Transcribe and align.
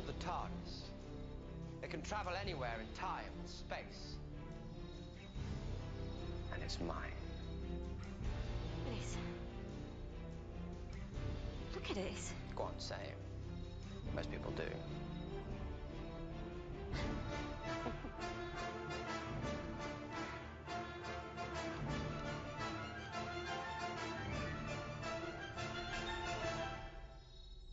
called 0.00 0.18
the 0.18 0.24
TARDIS. 0.24 0.82
It 1.82 1.90
can 1.90 2.02
travel 2.02 2.32
anywhere 2.40 2.76
in 2.80 2.86
time 2.98 3.24
and 3.38 3.48
space. 3.48 4.16
And 6.52 6.62
it's 6.62 6.78
mine. 6.80 7.12
It 8.86 9.02
is. 9.02 9.16
Look 11.74 11.90
at 11.90 11.96
it. 11.96 12.12
It's 12.12 12.32
Go 12.56 12.64
on, 12.64 12.72
say 12.78 12.96
it. 12.96 13.16
Most 14.14 14.30
people 14.30 14.52
do. 14.52 14.62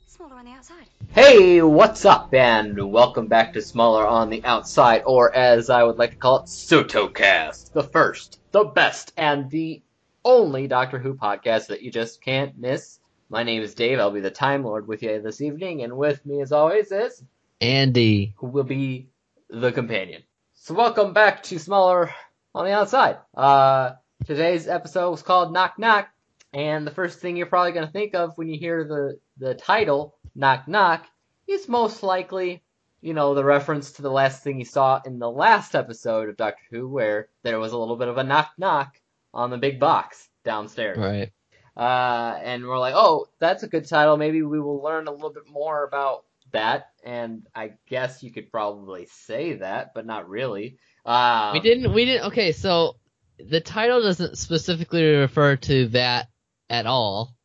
smaller 0.08 0.36
on 0.36 0.46
the 0.46 0.52
outside. 0.52 0.97
Hey, 1.18 1.64
what's 1.64 2.06
up, 2.06 2.32
and 2.32 2.92
welcome 2.92 3.26
back 3.26 3.54
to 3.54 3.62
Smaller 3.64 4.06
on 4.06 4.30
the 4.30 4.46
Outside, 4.46 5.02
or 5.08 5.34
as 5.34 5.68
I 5.68 5.82
would 5.82 5.98
like 5.98 6.12
to 6.12 6.16
call 6.16 6.42
it, 6.42 6.46
Sotocast, 6.46 7.74
the 7.74 7.82
first, 7.82 8.40
the 8.52 8.66
best, 8.66 9.14
and 9.18 9.50
the 9.50 9.82
only 10.24 10.68
Doctor 10.68 11.00
Who 11.00 11.16
podcast 11.16 11.70
that 11.70 11.82
you 11.82 11.90
just 11.90 12.22
can't 12.22 12.56
miss. 12.60 13.00
My 13.32 13.42
name 13.42 13.64
is 13.64 13.74
Dave, 13.74 13.98
I'll 13.98 14.12
be 14.12 14.20
the 14.20 14.30
Time 14.30 14.64
Lord 14.64 14.88
with 14.88 15.02
you 15.02 15.20
this 15.20 15.42
evening, 15.42 15.82
and 15.82 15.98
with 15.98 16.24
me 16.24 16.40
as 16.40 16.52
always 16.52 16.92
is, 16.92 17.24
Andy. 17.62 18.36
who 18.38 18.46
will 18.46 18.64
be 18.64 19.08
the 19.50 19.72
companion. 19.72 20.22
So 20.54 20.76
welcome 20.76 21.14
back 21.14 21.42
to 21.44 21.58
Smaller 21.58 22.14
on 22.54 22.66
the 22.66 22.74
Outside. 22.74 23.18
Uh, 23.36 23.94
today's 24.28 24.68
episode 24.68 25.10
was 25.10 25.24
called 25.24 25.52
Knock 25.52 25.80
Knock, 25.80 26.10
and 26.54 26.86
the 26.86 26.92
first 26.92 27.22
thing 27.22 27.38
you're 27.38 27.48
probably 27.48 27.72
going 27.72 27.88
to 27.88 27.92
think 27.92 28.14
of 28.14 28.38
when 28.38 28.50
you 28.50 28.60
hear 28.60 28.84
the, 28.84 29.20
the 29.40 29.56
title, 29.56 30.14
Knock 30.36 30.68
Knock, 30.68 31.08
is 31.48 31.68
most 31.68 32.04
likely, 32.04 32.64
you 33.02 33.14
know, 33.14 33.34
the 33.34 33.44
reference 33.44 33.94
to 33.94 34.02
the 34.02 34.12
last 34.12 34.44
thing 34.44 34.60
you 34.60 34.66
saw 34.66 35.02
in 35.06 35.20
the 35.20 35.30
last 35.30 35.76
episode 35.76 36.30
of 36.30 36.38
Doctor 36.38 36.64
Who, 36.72 36.88
where 36.88 37.30
there 37.44 37.60
was 37.60 37.72
a 37.72 37.78
little 37.78 37.96
bit 37.96 38.08
of 38.08 38.18
a 38.18 38.24
knock 38.24 38.52
knock 38.58 39.00
on 39.34 39.50
the 39.50 39.58
big 39.58 39.80
box 39.80 40.30
downstairs. 40.44 40.98
Right. 40.98 41.32
Uh, 41.76 42.40
and 42.42 42.66
we're 42.66 42.80
like, 42.80 42.96
oh, 42.96 43.28
that's 43.40 43.64
a 43.64 43.68
good 43.68 43.88
title. 43.88 44.18
Maybe 44.18 44.42
we 44.42 44.60
will 44.60 44.82
learn 44.82 45.08
a 45.08 45.12
little 45.12 45.30
bit 45.30 45.48
more 45.48 45.84
about 45.84 46.26
that. 46.52 46.90
And 47.04 47.46
I 47.54 47.74
guess 47.88 48.24
you 48.24 48.32
could 48.32 48.52
probably 48.52 49.08
say 49.12 49.54
that, 49.56 49.94
but 49.94 50.06
not 50.06 50.28
really. 50.28 50.78
Um, 51.06 51.54
we 51.54 51.60
didn't. 51.60 51.94
We 51.94 52.06
didn't. 52.06 52.28
Okay, 52.28 52.52
so 52.52 52.96
the 53.40 53.62
title 53.62 54.02
doesn't 54.02 54.38
specifically 54.38 55.04
refer 55.04 55.56
to 55.56 55.88
that 55.90 56.30
at 56.70 56.86
all, 56.88 57.36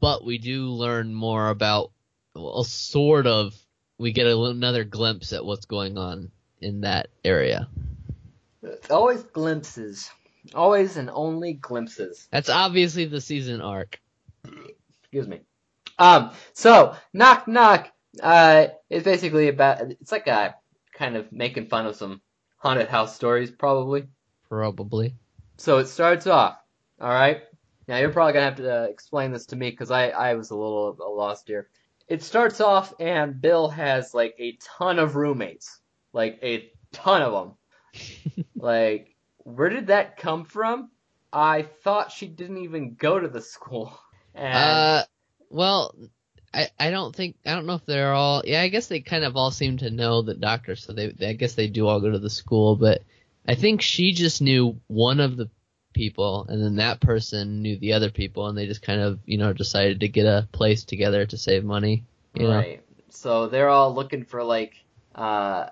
but 0.00 0.24
we 0.24 0.38
do 0.38 0.66
learn 0.66 1.14
more 1.14 1.48
about. 1.50 1.91
Well, 2.34 2.64
sort 2.64 3.26
of. 3.26 3.54
We 3.98 4.12
get 4.12 4.26
a, 4.26 4.36
another 4.36 4.84
glimpse 4.84 5.32
at 5.32 5.44
what's 5.44 5.66
going 5.66 5.96
on 5.96 6.32
in 6.60 6.80
that 6.80 7.08
area. 7.24 7.68
It's 8.62 8.90
always 8.90 9.22
glimpses. 9.22 10.10
Always 10.54 10.96
and 10.96 11.08
only 11.10 11.52
glimpses. 11.52 12.26
That's 12.32 12.48
obviously 12.48 13.04
the 13.04 13.20
season 13.20 13.60
arc. 13.60 14.00
Excuse 15.02 15.28
me. 15.28 15.40
Um, 15.98 16.32
so, 16.52 16.96
Knock 17.12 17.46
Knock, 17.46 17.92
uh, 18.20 18.68
is 18.90 19.04
basically 19.04 19.48
about, 19.48 19.82
it's 19.82 20.10
like 20.10 20.26
a 20.26 20.56
kind 20.92 21.16
of 21.16 21.30
making 21.30 21.66
fun 21.66 21.86
of 21.86 21.96
some 21.96 22.20
haunted 22.56 22.88
house 22.88 23.14
stories, 23.14 23.50
probably. 23.50 24.04
Probably. 24.48 25.14
So 25.58 25.78
it 25.78 25.86
starts 25.86 26.26
off, 26.26 26.56
alright? 27.00 27.42
Now 27.86 27.98
you're 27.98 28.10
probably 28.10 28.32
gonna 28.32 28.46
have 28.46 28.56
to 28.56 28.82
uh, 28.82 28.84
explain 28.84 29.32
this 29.32 29.46
to 29.46 29.56
me 29.56 29.70
because 29.70 29.90
I, 29.90 30.08
I 30.08 30.34
was 30.34 30.50
a 30.50 30.56
little 30.56 30.96
lost 31.16 31.46
here. 31.46 31.68
It 32.12 32.22
starts 32.22 32.60
off 32.60 32.92
and 33.00 33.40
Bill 33.40 33.70
has 33.70 34.12
like 34.12 34.34
a 34.38 34.58
ton 34.60 34.98
of 34.98 35.16
roommates. 35.16 35.80
Like 36.12 36.38
a 36.42 36.70
ton 36.92 37.22
of 37.22 37.56
them. 37.94 38.44
like, 38.54 39.16
where 39.38 39.70
did 39.70 39.86
that 39.86 40.18
come 40.18 40.44
from? 40.44 40.90
I 41.32 41.62
thought 41.62 42.12
she 42.12 42.26
didn't 42.26 42.58
even 42.58 42.96
go 42.96 43.18
to 43.18 43.28
the 43.28 43.40
school. 43.40 43.98
And 44.34 44.54
Uh, 44.54 45.04
well, 45.48 45.94
I 46.52 46.68
I 46.78 46.90
don't 46.90 47.16
think 47.16 47.36
I 47.46 47.54
don't 47.54 47.64
know 47.64 47.76
if 47.76 47.86
they're 47.86 48.12
all. 48.12 48.42
Yeah, 48.44 48.60
I 48.60 48.68
guess 48.68 48.88
they 48.88 49.00
kind 49.00 49.24
of 49.24 49.34
all 49.38 49.50
seem 49.50 49.78
to 49.78 49.88
know 49.88 50.20
the 50.20 50.34
doctor, 50.34 50.76
so 50.76 50.92
they 50.92 51.14
I 51.26 51.32
guess 51.32 51.54
they 51.54 51.68
do 51.68 51.86
all 51.86 52.02
go 52.02 52.10
to 52.10 52.18
the 52.18 52.28
school. 52.28 52.76
But 52.76 53.04
I 53.48 53.54
think 53.54 53.80
she 53.80 54.12
just 54.12 54.42
knew 54.42 54.78
one 54.86 55.18
of 55.18 55.38
the 55.38 55.48
people, 55.92 56.46
and 56.48 56.62
then 56.62 56.76
that 56.76 57.00
person 57.00 57.62
knew 57.62 57.76
the 57.78 57.92
other 57.92 58.10
people, 58.10 58.48
and 58.48 58.56
they 58.56 58.66
just 58.66 58.82
kind 58.82 59.00
of 59.00 59.18
you 59.26 59.38
know 59.38 59.52
decided 59.52 60.00
to 60.00 60.08
get 60.08 60.26
a 60.26 60.48
place 60.52 60.84
together 60.84 61.26
to 61.26 61.36
save 61.36 61.64
money. 61.64 62.04
You 62.34 62.48
know, 62.48 62.56
right. 62.56 62.82
So 63.10 63.48
they're 63.48 63.68
all 63.68 63.94
looking 63.94 64.24
for 64.24 64.42
like 64.42 64.74
uh 65.14 65.66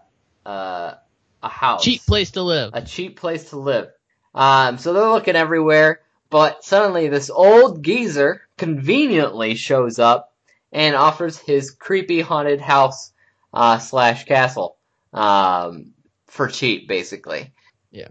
uh 0.44 0.94
a 1.42 1.48
house. 1.48 1.84
cheap 1.84 2.02
place 2.02 2.32
to 2.32 2.42
live. 2.42 2.70
a 2.74 2.82
cheap 2.82 3.18
place 3.18 3.50
to 3.50 3.58
live. 3.58 3.88
Um, 4.34 4.78
so 4.78 4.92
they're 4.92 5.08
looking 5.08 5.36
everywhere, 5.36 6.00
but 6.28 6.64
suddenly 6.64 7.08
this 7.08 7.30
old 7.30 7.82
geezer 7.82 8.42
conveniently 8.56 9.54
shows 9.54 9.98
up 9.98 10.34
and 10.72 10.94
offers 10.94 11.38
his 11.38 11.70
creepy 11.70 12.20
haunted 12.20 12.60
house 12.60 13.12
uh, 13.52 13.78
slash 13.78 14.24
castle 14.24 14.76
um, 15.12 15.92
for 16.26 16.48
cheap, 16.48 16.86
basically. 16.86 17.52
Yeah. 17.90 18.08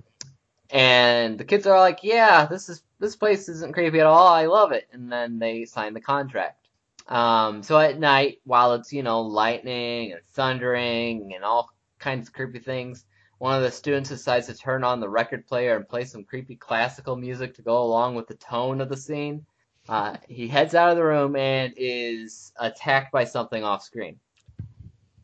And 0.72 1.38
the 1.38 1.46
kids 1.46 1.66
are 1.66 1.80
like, 1.80 2.00
"Yeah, 2.03 2.46
this 2.46 2.69
is 2.69 2.84
this 3.00 3.16
place 3.16 3.50
isn't 3.50 3.74
creepy 3.74 4.00
at 4.00 4.06
all. 4.06 4.28
I 4.28 4.46
love 4.46 4.72
it." 4.72 4.88
And 4.91 5.12
then 5.12 5.40
they 5.40 5.66
sign 5.66 5.94
the 5.94 6.02
contract. 6.02 6.68
Um, 7.07 7.63
so 7.63 7.80
at 7.80 8.00
night, 8.00 8.40
while 8.44 8.75
it's 8.75 8.94
you 8.94 9.03
know 9.03 9.22
lightning 9.22 10.12
and 10.12 10.22
thundering 10.34 11.34
and 11.34 11.44
all 11.44 11.72
kinds 11.97 12.28
of 12.28 12.34
creepy 12.34 12.59
things, 12.59 13.03
one 13.40 13.56
of 13.56 13.63
the 13.63 13.72
students 13.72 14.09
decides 14.09 14.47
to 14.47 14.53
turn 14.53 14.84
on 14.84 15.00
the 15.00 15.09
record 15.09 15.47
player 15.47 15.75
and 15.75 15.88
play 15.88 16.06
some 16.06 16.24
creepy 16.24 16.56
classical 16.56 17.16
music 17.16 17.56
to 17.56 17.62
go 17.62 17.81
along 17.81 18.16
with 18.16 18.28
the 18.28 18.36
tone 18.36 18.80
of 18.81 18.90
the 18.90 18.97
scene. 18.97 19.46
Uh, 19.88 20.18
he 20.28 20.47
heads 20.47 20.75
out 20.75 20.91
of 20.91 20.97
the 20.97 21.03
room 21.03 21.36
and 21.36 21.74
is 21.78 22.51
attacked 22.59 23.12
by 23.12 23.24
something 23.24 23.63
off 23.63 23.81
screen, 23.81 24.19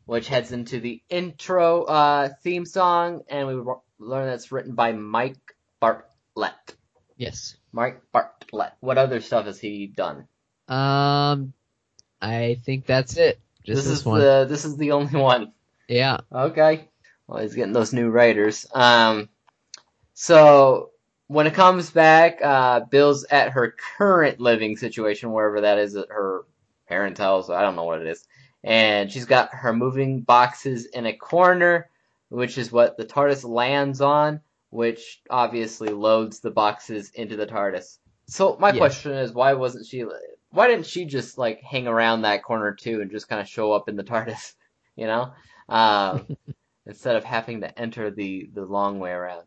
which 0.06 0.28
heads 0.28 0.50
into 0.50 0.80
the 0.80 1.02
intro 1.08 1.84
uh, 1.84 2.30
theme 2.42 2.64
song, 2.64 3.22
and 3.28 3.46
we 3.46 3.54
learn 3.98 4.26
that's 4.26 4.52
written 4.52 4.74
by 4.74 4.92
Mike 4.92 5.54
Bartlett. 5.80 6.76
yes. 7.16 7.56
Mike 7.72 8.00
Bartlett. 8.12 8.72
What 8.80 8.98
other 8.98 9.20
stuff 9.20 9.46
has 9.46 9.60
he 9.60 9.86
done? 9.86 10.26
Um, 10.68 11.52
I 12.20 12.58
think 12.64 12.86
that's 12.86 13.16
it. 13.16 13.38
Just 13.64 13.76
this 13.76 13.84
this, 13.84 13.98
is 14.00 14.04
one. 14.04 14.20
the 14.20 14.46
this 14.48 14.64
is 14.64 14.76
the 14.76 14.92
only 14.92 15.18
one. 15.20 15.52
Yeah. 15.88 16.18
Okay. 16.32 16.88
Well, 17.26 17.42
he's 17.42 17.54
getting 17.54 17.72
those 17.72 17.92
new 17.92 18.08
writers. 18.08 18.66
Um, 18.72 19.28
so 20.14 20.90
when 21.26 21.46
it 21.46 21.54
comes 21.54 21.90
back, 21.90 22.40
uh, 22.42 22.80
Bill's 22.80 23.24
at 23.24 23.50
her 23.50 23.74
current 23.98 24.40
living 24.40 24.76
situation, 24.76 25.32
wherever 25.32 25.62
that 25.62 25.78
is, 25.78 25.96
at 25.96 26.08
her 26.08 26.44
parents' 26.88 27.20
house. 27.20 27.50
I 27.50 27.62
don't 27.62 27.76
know 27.76 27.84
what 27.84 28.00
it 28.00 28.06
is. 28.06 28.24
And 28.62 29.10
she's 29.10 29.26
got 29.26 29.50
her 29.52 29.72
moving 29.72 30.22
boxes 30.22 30.86
in 30.86 31.06
a 31.06 31.12
corner, 31.12 31.88
which 32.28 32.58
is 32.58 32.72
what 32.72 32.96
the 32.96 33.04
TARDIS 33.04 33.44
lands 33.44 34.00
on, 34.00 34.40
which 34.70 35.22
obviously 35.30 35.88
loads 35.88 36.40
the 36.40 36.50
boxes 36.50 37.10
into 37.10 37.36
the 37.36 37.46
TARDIS. 37.46 37.98
So 38.28 38.56
my 38.58 38.72
question 38.76 39.12
is, 39.12 39.32
why 39.32 39.54
wasn't 39.54 39.86
she? 39.86 40.04
Why 40.50 40.68
didn't 40.68 40.86
she 40.86 41.04
just 41.04 41.38
like 41.38 41.60
hang 41.60 41.86
around 41.86 42.22
that 42.22 42.42
corner 42.42 42.74
too 42.74 43.00
and 43.00 43.10
just 43.10 43.28
kind 43.28 43.40
of 43.40 43.48
show 43.48 43.72
up 43.72 43.88
in 43.88 43.96
the 43.96 44.04
TARDIS? 44.04 44.54
You 44.96 45.06
know, 45.06 45.32
um, 45.68 46.36
instead 46.86 47.16
of 47.16 47.24
having 47.24 47.60
to 47.60 47.78
enter 47.78 48.10
the 48.10 48.48
the 48.52 48.64
long 48.64 48.98
way 48.98 49.10
around. 49.10 49.44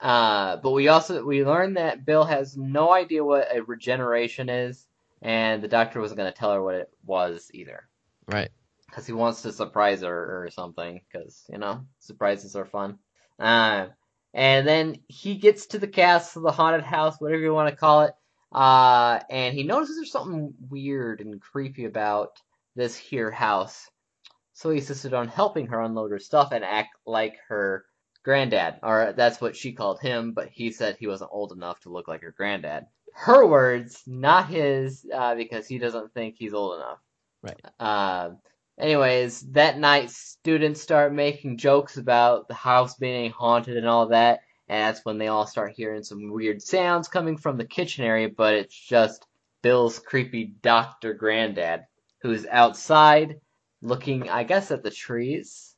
Uh, 0.00 0.56
but 0.56 0.72
we 0.72 0.88
also 0.88 1.24
we 1.24 1.44
learned 1.44 1.76
that 1.76 2.04
Bill 2.04 2.24
has 2.24 2.56
no 2.56 2.92
idea 2.92 3.24
what 3.24 3.48
a 3.54 3.62
regeneration 3.62 4.48
is, 4.48 4.86
and 5.22 5.62
the 5.62 5.68
doctor 5.68 6.00
wasn't 6.00 6.18
going 6.18 6.32
to 6.32 6.38
tell 6.38 6.52
her 6.52 6.62
what 6.62 6.74
it 6.74 6.90
was 7.04 7.50
either, 7.54 7.88
Right. 8.28 8.50
Because 8.96 9.06
he 9.06 9.12
wants 9.12 9.42
to 9.42 9.52
surprise 9.52 10.00
her 10.00 10.44
or 10.44 10.50
something. 10.50 11.02
Because 11.12 11.44
you 11.52 11.58
know 11.58 11.82
surprises 12.00 12.56
are 12.56 12.64
fun. 12.64 12.98
Uh, 13.38 13.88
and 14.32 14.66
then 14.66 14.96
he 15.06 15.36
gets 15.36 15.66
to 15.66 15.78
the 15.78 15.86
castle, 15.86 16.42
the 16.42 16.50
haunted 16.50 16.82
house, 16.82 17.16
whatever 17.18 17.42
you 17.42 17.52
want 17.52 17.68
to 17.68 17.76
call 17.76 18.02
it. 18.02 18.14
Uh, 18.52 19.20
and 19.28 19.54
he 19.54 19.64
notices 19.64 19.96
there's 19.96 20.10
something 20.10 20.54
weird 20.70 21.20
and 21.20 21.40
creepy 21.40 21.84
about 21.84 22.30
this 22.74 22.96
here 22.96 23.30
house. 23.30 23.86
So 24.54 24.70
he 24.70 24.78
insisted 24.78 25.12
on 25.12 25.28
helping 25.28 25.66
her 25.66 25.80
unload 25.80 26.10
her 26.12 26.18
stuff 26.18 26.52
and 26.52 26.64
act 26.64 26.96
like 27.06 27.34
her 27.48 27.84
granddad. 28.24 28.76
Or 28.82 29.12
that's 29.14 29.40
what 29.40 29.56
she 29.56 29.72
called 29.72 30.00
him, 30.00 30.32
but 30.32 30.48
he 30.48 30.72
said 30.72 30.96
he 30.98 31.06
wasn't 31.06 31.30
old 31.32 31.52
enough 31.52 31.80
to 31.80 31.90
look 31.90 32.08
like 32.08 32.22
her 32.22 32.34
granddad. 32.34 32.86
Her 33.12 33.46
words, 33.46 34.02
not 34.06 34.48
his, 34.48 35.06
uh, 35.12 35.34
because 35.34 35.66
he 35.66 35.78
doesn't 35.78 36.14
think 36.14 36.36
he's 36.38 36.54
old 36.54 36.76
enough. 36.76 36.98
Right. 37.42 37.60
Uh, 37.78 38.30
anyways, 38.78 39.40
that 39.52 39.78
night, 39.78 40.10
students 40.10 40.80
start 40.80 41.12
making 41.12 41.58
jokes 41.58 41.96
about 41.96 42.48
the 42.48 42.54
house 42.54 42.94
being 42.96 43.30
haunted 43.30 43.76
and 43.76 43.88
all 43.88 44.08
that. 44.08 44.40
And 44.68 44.80
that's 44.94 45.04
when 45.04 45.18
they 45.18 45.28
all 45.28 45.46
start 45.46 45.72
hearing 45.76 46.02
some 46.02 46.30
weird 46.30 46.60
sounds 46.60 47.08
coming 47.08 47.36
from 47.36 47.56
the 47.56 47.64
kitchen 47.64 48.04
area, 48.04 48.28
but 48.28 48.54
it's 48.54 48.74
just 48.78 49.26
Bill's 49.62 49.98
creepy 49.98 50.54
doctor 50.62 51.14
granddad 51.14 51.86
who's 52.22 52.46
outside 52.46 53.40
looking, 53.82 54.28
I 54.28 54.42
guess, 54.44 54.70
at 54.70 54.82
the 54.82 54.90
trees 54.90 55.74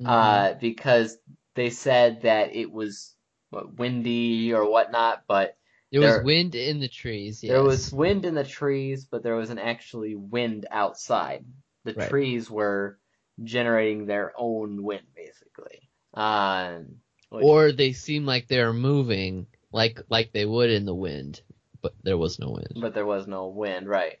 Mhm. 0.00 0.06
uh, 0.06 0.54
because 0.60 1.18
they 1.54 1.70
said 1.70 2.22
that 2.22 2.54
it 2.54 2.70
was 2.70 3.14
what, 3.50 3.74
windy 3.78 4.52
or 4.54 4.68
whatnot, 4.70 5.24
but 5.26 5.56
there 5.90 6.00
was 6.00 6.24
wind 6.24 6.54
in 6.54 6.80
the 6.80 6.88
trees. 6.88 7.42
Yes. 7.42 7.50
there 7.50 7.62
was 7.62 7.92
wind 7.92 8.24
in 8.24 8.34
the 8.34 8.44
trees, 8.44 9.04
but 9.04 9.22
there 9.22 9.36
wasn't 9.36 9.58
actually 9.60 10.14
wind 10.14 10.66
outside. 10.70 11.44
The 11.84 11.94
Right. 11.94 12.08
trees 12.10 12.50
were 12.50 12.98
generating 13.42 14.06
their 14.06 14.32
own 14.36 14.82
wind, 14.82 15.06
basically. 15.14 15.88
Um, 16.14 17.00
which- 17.30 17.44
or 17.44 17.72
they 17.72 17.92
seem 17.92 18.26
like 18.26 18.48
they're 18.48 18.72
moving 18.72 19.46
like 19.72 20.00
like 20.08 20.32
they 20.32 20.44
would 20.44 20.68
in 20.70 20.84
the 20.84 20.94
wind, 20.94 21.42
but 21.80 21.94
there 22.02 22.18
was 22.18 22.38
no 22.38 22.50
wind. 22.50 22.72
but 22.80 22.92
there 22.94 23.06
was 23.06 23.26
no 23.28 23.46
wind, 23.46 23.88
right? 23.88 24.18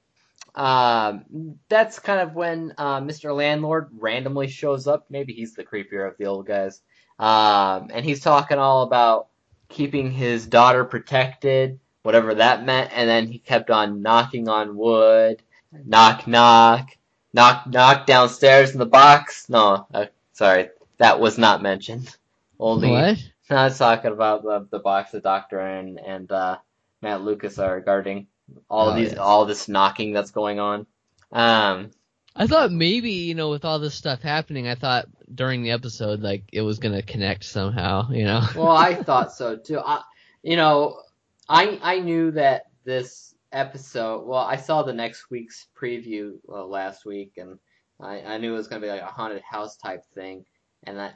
Um, 0.54 1.58
that's 1.68 1.98
kind 1.98 2.20
of 2.20 2.34
when 2.34 2.74
uh, 2.78 3.00
Mr. 3.00 3.34
Landlord 3.34 3.88
randomly 3.92 4.48
shows 4.48 4.86
up. 4.86 5.06
Maybe 5.10 5.32
he's 5.32 5.54
the 5.54 5.64
creepier 5.64 6.08
of 6.08 6.16
the 6.18 6.26
old 6.26 6.46
guys. 6.46 6.80
Um, 7.18 7.90
and 7.92 8.04
he's 8.04 8.20
talking 8.20 8.58
all 8.58 8.82
about 8.82 9.28
keeping 9.68 10.10
his 10.10 10.46
daughter 10.46 10.84
protected, 10.84 11.78
whatever 12.02 12.34
that 12.34 12.64
meant. 12.64 12.90
And 12.96 13.08
then 13.08 13.26
he 13.28 13.38
kept 13.38 13.70
on 13.70 14.02
knocking 14.02 14.48
on 14.48 14.76
wood, 14.76 15.42
knock, 15.84 16.26
knock, 16.26 16.90
knock, 17.32 17.66
knock 17.66 18.06
downstairs 18.06 18.72
in 18.72 18.78
the 18.78 18.86
box. 18.86 19.48
No, 19.48 19.86
uh, 19.92 20.06
sorry, 20.32 20.70
that 20.98 21.20
was 21.20 21.38
not 21.38 21.62
mentioned. 21.62 22.16
Only 22.58 22.90
What? 22.90 23.18
I 23.50 23.64
was 23.64 23.78
talking 23.78 24.12
about 24.12 24.42
the, 24.44 24.66
the 24.70 24.78
box 24.78 25.10
the 25.10 25.20
Doctor 25.20 25.58
and 25.58 25.98
and 25.98 26.30
uh, 26.30 26.58
Matt 27.02 27.22
Lucas 27.22 27.58
are 27.58 27.80
guarding. 27.80 28.26
All 28.68 28.88
of 28.88 28.94
Oh, 28.94 28.98
these, 28.98 29.10
yes. 29.10 29.18
all 29.18 29.46
this 29.46 29.68
knocking 29.68 30.12
that's 30.12 30.30
going 30.32 30.58
on. 30.58 30.86
Um, 31.32 31.90
I 32.34 32.46
thought 32.46 32.70
maybe 32.72 33.10
you 33.12 33.34
know 33.34 33.50
with 33.50 33.64
all 33.64 33.78
this 33.78 33.94
stuff 33.94 34.22
happening, 34.22 34.66
I 34.68 34.74
thought 34.74 35.06
during 35.32 35.62
the 35.62 35.70
episode 35.72 36.20
like 36.20 36.44
it 36.52 36.62
was 36.62 36.78
gonna 36.78 37.02
connect 37.02 37.44
somehow. 37.44 38.10
You 38.10 38.24
know. 38.24 38.42
well, 38.56 38.76
I 38.76 38.94
thought 39.02 39.32
so 39.32 39.56
too. 39.56 39.78
I, 39.80 40.02
you 40.42 40.56
know, 40.56 41.00
I 41.48 41.78
I 41.82 42.00
knew 42.00 42.32
that 42.32 42.66
this 42.84 43.29
episode. 43.52 44.26
Well, 44.26 44.40
I 44.40 44.56
saw 44.56 44.82
the 44.82 44.92
next 44.92 45.30
week's 45.30 45.66
preview 45.80 46.34
uh, 46.48 46.64
last 46.64 47.04
week, 47.04 47.34
and 47.36 47.58
I, 48.00 48.20
I 48.22 48.38
knew 48.38 48.54
it 48.54 48.56
was 48.56 48.68
gonna 48.68 48.82
be 48.82 48.88
like 48.88 49.02
a 49.02 49.06
haunted 49.06 49.42
house 49.42 49.76
type 49.76 50.04
thing, 50.14 50.44
and 50.84 51.00
I, 51.00 51.06
uh, 51.06 51.10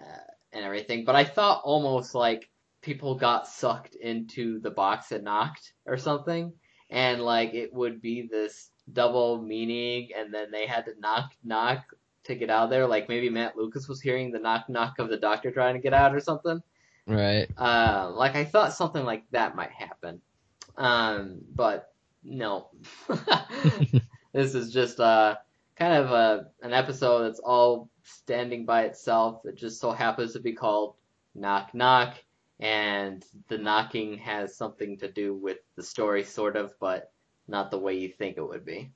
and 0.53 0.65
everything. 0.65 1.05
But 1.05 1.17
I 1.17 1.25
thought 1.25 1.63
almost 1.65 2.15
like 2.15 2.51
people 2.83 3.15
got 3.15 3.49
sucked 3.49 3.95
into 3.95 4.61
the 4.61 4.71
box 4.71 5.13
and 5.13 5.25
knocked 5.25 5.73
or 5.87 5.97
something, 5.97 6.53
and 6.91 7.23
like 7.23 7.55
it 7.55 7.73
would 7.73 8.01
be 8.01 8.29
this 8.31 8.71
double 8.93 9.41
meaning, 9.41 10.11
and 10.17 10.33
then 10.33 10.51
they 10.51 10.67
had 10.67 10.87
to 10.87 10.93
knock 10.99 11.33
knock 11.43 11.85
to 12.25 12.35
get 12.35 12.51
out 12.51 12.65
of 12.65 12.71
there. 12.71 12.87
Like 12.87 13.09
maybe 13.09 13.31
Matt 13.31 13.57
Lucas 13.57 13.89
was 13.89 14.01
hearing 14.01 14.33
the 14.33 14.39
knock 14.39 14.69
knock 14.69 14.99
of 14.99 15.09
the 15.09 15.17
doctor 15.17 15.51
trying 15.51 15.75
to 15.75 15.81
get 15.81 15.95
out 15.95 16.15
or 16.15 16.21
something. 16.21 16.63
right. 17.07 17.49
Uh, 17.57 18.11
like 18.15 18.35
I 18.35 18.45
thought 18.45 18.73
something 18.73 19.05
like 19.05 19.25
that 19.31 19.57
might 19.57 19.73
happen. 19.73 20.21
Um, 20.77 21.41
but 21.55 21.94
no. 22.25 22.71
this 24.33 24.55
is 24.55 24.73
just 24.73 25.01
uh 25.01 25.37
kind 25.77 25.95
of 25.95 26.11
a 26.11 26.47
an 26.63 26.73
episode 26.73 27.25
that's 27.25 27.41
all 27.41 27.89
standing 28.03 28.65
by 28.65 28.85
itself. 28.85 29.45
It 29.45 29.57
just 29.57 29.81
so 29.81 29.93
happens 29.93 30.33
to 30.33 30.41
be 30.41 30.53
called 30.53 30.95
Knock 31.35 31.75
Knock, 31.75 32.17
and 32.61 33.25
the 33.49 33.59
knocking 33.59 34.19
has 34.19 34.57
something 34.57 34.99
to 34.99 35.11
do 35.11 35.35
with 35.35 35.59
the 35.77 35.83
story, 35.83 36.25
sort 36.25 36.57
of, 36.57 36.75
but 36.81 37.13
not 37.49 37.71
the 37.71 37.79
way 37.79 37.95
you 37.95 38.09
think 38.09 38.37
it 38.37 38.49
would 38.49 38.65
be. 38.65 38.91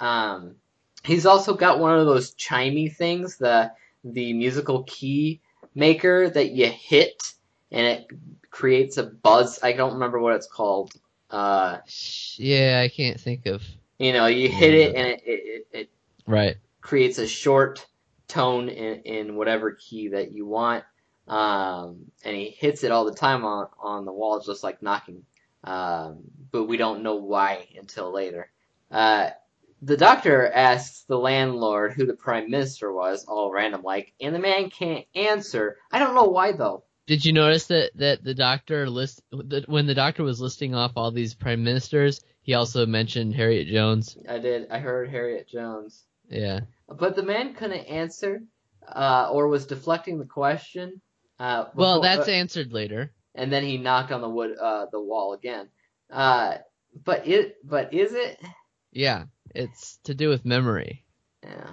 Um, 0.00 0.56
he's 1.04 1.26
also 1.26 1.54
got 1.54 1.78
one 1.78 1.98
of 1.98 2.06
those 2.06 2.34
chimey 2.34 2.94
things, 2.94 3.36
the 3.36 3.72
the 4.04 4.32
musical 4.32 4.84
key 4.84 5.40
maker 5.74 6.30
that 6.30 6.50
you 6.50 6.66
hit 6.66 7.34
and 7.70 7.86
it 7.86 8.06
creates 8.50 8.96
a 8.96 9.04
buzz. 9.04 9.58
I 9.62 9.72
don't 9.72 9.94
remember 9.94 10.18
what 10.18 10.34
it's 10.34 10.46
called. 10.46 10.92
Uh, 11.30 11.78
Yeah, 12.38 12.80
I 12.84 12.88
can't 12.88 13.20
think 13.20 13.46
of. 13.46 13.62
you 13.98 14.12
know, 14.14 14.26
you 14.26 14.48
hit 14.50 14.74
it 14.74 14.94
and 14.96 15.08
it, 15.08 15.20
it, 15.24 15.68
it 15.72 15.90
Right. 16.26 16.56
creates 16.82 17.18
a 17.18 17.26
short 17.28 17.86
tone 18.28 18.68
in, 18.68 19.02
in 19.02 19.36
whatever 19.36 19.72
key 19.72 20.08
that 20.10 20.32
you 20.32 20.46
want. 20.46 20.84
Um, 21.28 22.06
and 22.24 22.36
he 22.36 22.50
hits 22.50 22.84
it 22.84 22.92
all 22.92 23.04
the 23.04 23.14
time 23.14 23.44
on, 23.44 23.68
on 23.80 24.04
the 24.06 24.12
wall, 24.12 24.40
just 24.40 24.64
like 24.64 24.82
knocking. 24.82 25.24
Um, 25.64 26.20
but 26.52 26.64
we 26.66 26.78
don't 26.78 27.02
know 27.04 27.16
why 27.16 27.68
until 27.78 28.12
later. 28.12 28.50
Uh, 28.90 29.30
the 29.82 29.98
doctor 29.98 30.46
asks 30.50 31.04
the 31.04 31.18
landlord 31.18 31.94
who 31.94 32.06
the 32.06 32.14
prime 32.14 32.50
minister 32.50 32.92
was, 32.92 33.26
all 33.26 33.52
random 33.52 33.82
like, 33.82 34.14
and 34.20 34.34
the 34.34 34.40
man 34.40 34.70
can't 34.70 35.06
answer. 35.14 35.78
I 35.92 36.00
don't 36.00 36.16
know 36.16 36.24
why 36.24 36.52
though. 36.52 36.84
Did 37.06 37.24
you 37.24 37.32
notice 37.32 37.66
that 37.68 37.92
that 37.96 38.24
the 38.24 38.34
doctor 38.34 38.90
list 38.90 39.22
that 39.30 39.68
when 39.68 39.86
the 39.86 39.94
doctor 39.94 40.24
was 40.24 40.40
listing 40.40 40.74
off 40.74 40.92
all 40.96 41.12
these 41.12 41.34
prime 41.34 41.62
ministers, 41.62 42.20
he 42.42 42.54
also 42.54 42.84
mentioned 42.84 43.34
Harriet 43.34 43.68
Jones. 43.68 44.16
I 44.28 44.38
did. 44.38 44.68
I 44.70 44.78
heard 44.78 45.08
Harriet 45.08 45.48
Jones. 45.48 46.04
Yeah. 46.28 46.60
But 46.88 47.14
the 47.14 47.22
man 47.22 47.54
couldn't 47.54 47.86
answer, 47.86 48.42
uh, 48.88 49.28
or 49.32 49.46
was 49.48 49.66
deflecting 49.66 50.18
the 50.18 50.24
question. 50.24 51.00
Uh, 51.38 51.66
Well, 51.74 52.00
that's 52.00 52.28
uh, 52.28 52.32
answered 52.32 52.72
later. 52.72 53.12
and 53.34 53.52
then 53.52 53.62
he 53.62 53.78
knocked 53.78 54.10
on 54.10 54.20
the 54.20 54.28
wood, 54.28 54.56
uh, 54.60 54.86
the 54.90 55.00
wall 55.00 55.32
again. 55.34 55.68
Uh, 56.10 56.58
but 57.04 57.26
it, 57.26 57.56
but 57.64 57.92
is 57.92 58.14
it? 58.14 58.40
Yeah, 58.92 59.24
it's 59.54 59.98
to 60.04 60.14
do 60.14 60.28
with 60.28 60.44
memory. 60.44 61.04
Yeah, 61.44 61.70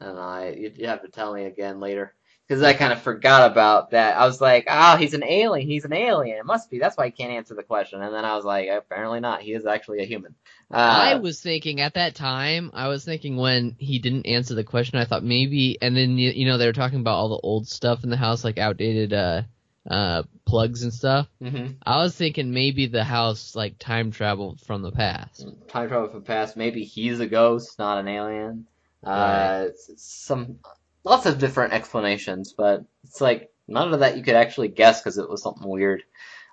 I. 0.00 0.06
I, 0.06 0.48
you, 0.50 0.72
you 0.76 0.86
have 0.86 1.02
to 1.02 1.08
tell 1.08 1.32
me 1.32 1.44
again 1.46 1.80
later 1.80 2.14
because 2.46 2.62
I 2.62 2.74
kind 2.74 2.92
of 2.92 3.02
forgot 3.02 3.50
about 3.50 3.90
that. 3.90 4.16
I 4.16 4.24
was 4.26 4.40
like, 4.40 4.66
oh, 4.68 4.96
he's 4.96 5.14
an 5.14 5.24
alien. 5.24 5.66
He's 5.68 5.84
an 5.84 5.92
alien. 5.92 6.38
It 6.38 6.46
must 6.46 6.70
be. 6.70 6.78
That's 6.78 6.96
why 6.96 7.06
he 7.06 7.10
can't 7.10 7.32
answer 7.32 7.54
the 7.54 7.62
question. 7.62 8.02
And 8.02 8.14
then 8.14 8.24
I 8.24 8.36
was 8.36 8.44
like, 8.44 8.68
apparently 8.68 9.20
not. 9.20 9.42
He 9.42 9.52
is 9.52 9.66
actually 9.66 10.00
a 10.00 10.06
human. 10.06 10.34
Uh, 10.70 10.76
I 10.76 11.14
was 11.16 11.40
thinking 11.40 11.80
at 11.80 11.94
that 11.94 12.14
time, 12.14 12.70
I 12.74 12.88
was 12.88 13.04
thinking 13.04 13.36
when 13.36 13.74
he 13.78 13.98
didn't 13.98 14.26
answer 14.26 14.54
the 14.54 14.64
question, 14.64 14.98
I 14.98 15.04
thought 15.04 15.24
maybe, 15.24 15.78
and 15.80 15.96
then 15.96 16.18
you, 16.18 16.30
you 16.30 16.46
know 16.46 16.58
they 16.58 16.66
were 16.66 16.72
talking 16.72 17.00
about 17.00 17.16
all 17.16 17.28
the 17.30 17.40
old 17.42 17.68
stuff 17.68 18.04
in 18.04 18.10
the 18.10 18.16
house, 18.16 18.44
like 18.44 18.58
outdated 18.58 19.12
uh 19.12 19.42
uh 19.88 20.22
plugs 20.44 20.82
and 20.82 20.92
stuff. 20.92 21.28
mhm. 21.40 21.76
I 21.84 21.98
was 22.02 22.14
thinking 22.16 22.52
maybe 22.52 22.86
the 22.86 23.04
house 23.04 23.54
like 23.54 23.78
time 23.78 24.10
traveled 24.10 24.60
from 24.60 24.82
the 24.82 24.90
past. 24.92 25.46
time 25.68 25.88
travel 25.88 26.08
from 26.08 26.20
the 26.20 26.26
past. 26.26 26.56
Maybe 26.56 26.82
he's 26.84 27.20
a 27.20 27.26
ghost, 27.26 27.78
not 27.78 27.98
an 27.98 28.08
alien. 28.08 28.66
Uh, 29.04 29.66
Right. 29.68 29.70
some 29.98 30.58
lots 31.06 31.24
of 31.24 31.38
different 31.38 31.72
explanations, 31.72 32.52
but 32.52 32.84
it's 33.04 33.20
like 33.20 33.50
none 33.68 33.94
of 33.94 34.00
that 34.00 34.16
you 34.16 34.24
could 34.24 34.34
actually 34.34 34.68
guess 34.68 35.00
because 35.00 35.18
it 35.18 35.30
was 35.30 35.42
something 35.42 35.68
weird. 35.68 36.02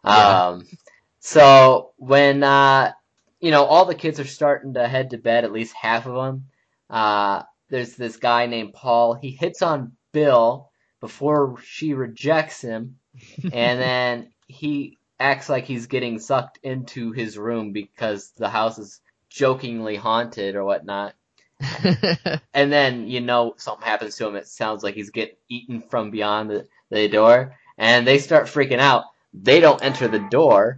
Yeah. 0.06 0.48
Um, 0.50 0.68
so 1.20 1.92
when 1.98 2.44
uh, 2.44 2.94
you 3.42 3.52
know 3.52 3.66
all 3.66 3.86
the 3.86 3.96
kids 3.96 4.20
are 4.20 4.26
starting 4.26 4.76
to 4.76 4.88
head 4.88 5.10
to 5.10 5.18
bed, 5.18 5.44
at 5.44 5.52
least 5.52 5.76
half 5.76 6.06
of 6.06 6.14
them. 6.16 6.46
Uh, 6.90 7.44
there's 7.70 7.96
this 7.96 8.18
guy 8.18 8.46
named 8.46 8.74
Paul. 8.74 9.16
He 9.16 9.32
hits 9.32 9.64
on 9.64 9.94
Bill 10.12 10.70
before 11.00 11.56
she 11.64 11.96
rejects 11.96 12.62
him, 12.62 12.98
and 13.44 13.82
then 13.82 14.32
he 14.48 15.00
acts 15.20 15.50
like 15.50 15.66
he's 15.66 15.88
getting 15.88 16.20
sucked 16.20 16.60
into 16.62 17.12
his 17.12 17.38
room 17.38 17.72
because 17.72 18.32
the 18.38 18.50
house 18.50 18.78
is 18.78 19.02
jokingly 19.30 19.96
haunted 19.96 20.56
or 20.56 20.64
whatnot. 20.64 21.16
And 22.53 22.72
then 22.72 23.08
you 23.08 23.22
know 23.22 23.55
something 23.58 23.86
happens 23.86 24.15
to 24.17 24.27
him. 24.27 24.36
It 24.36 24.48
sounds 24.48 24.84
like 24.84 24.96
he's 24.96 25.10
getting 25.10 25.36
eaten 25.50 25.82
from 25.82 26.12
beyond 26.12 26.50
the, 26.50 26.67
the 26.89 27.08
door, 27.08 27.55
and 27.77 28.05
they 28.05 28.20
start 28.20 28.46
freaking 28.46 28.79
out. 28.79 29.05
They 29.34 29.60
don't 29.60 29.84
enter 29.84 30.08
the 30.08 30.20
door, 30.20 30.77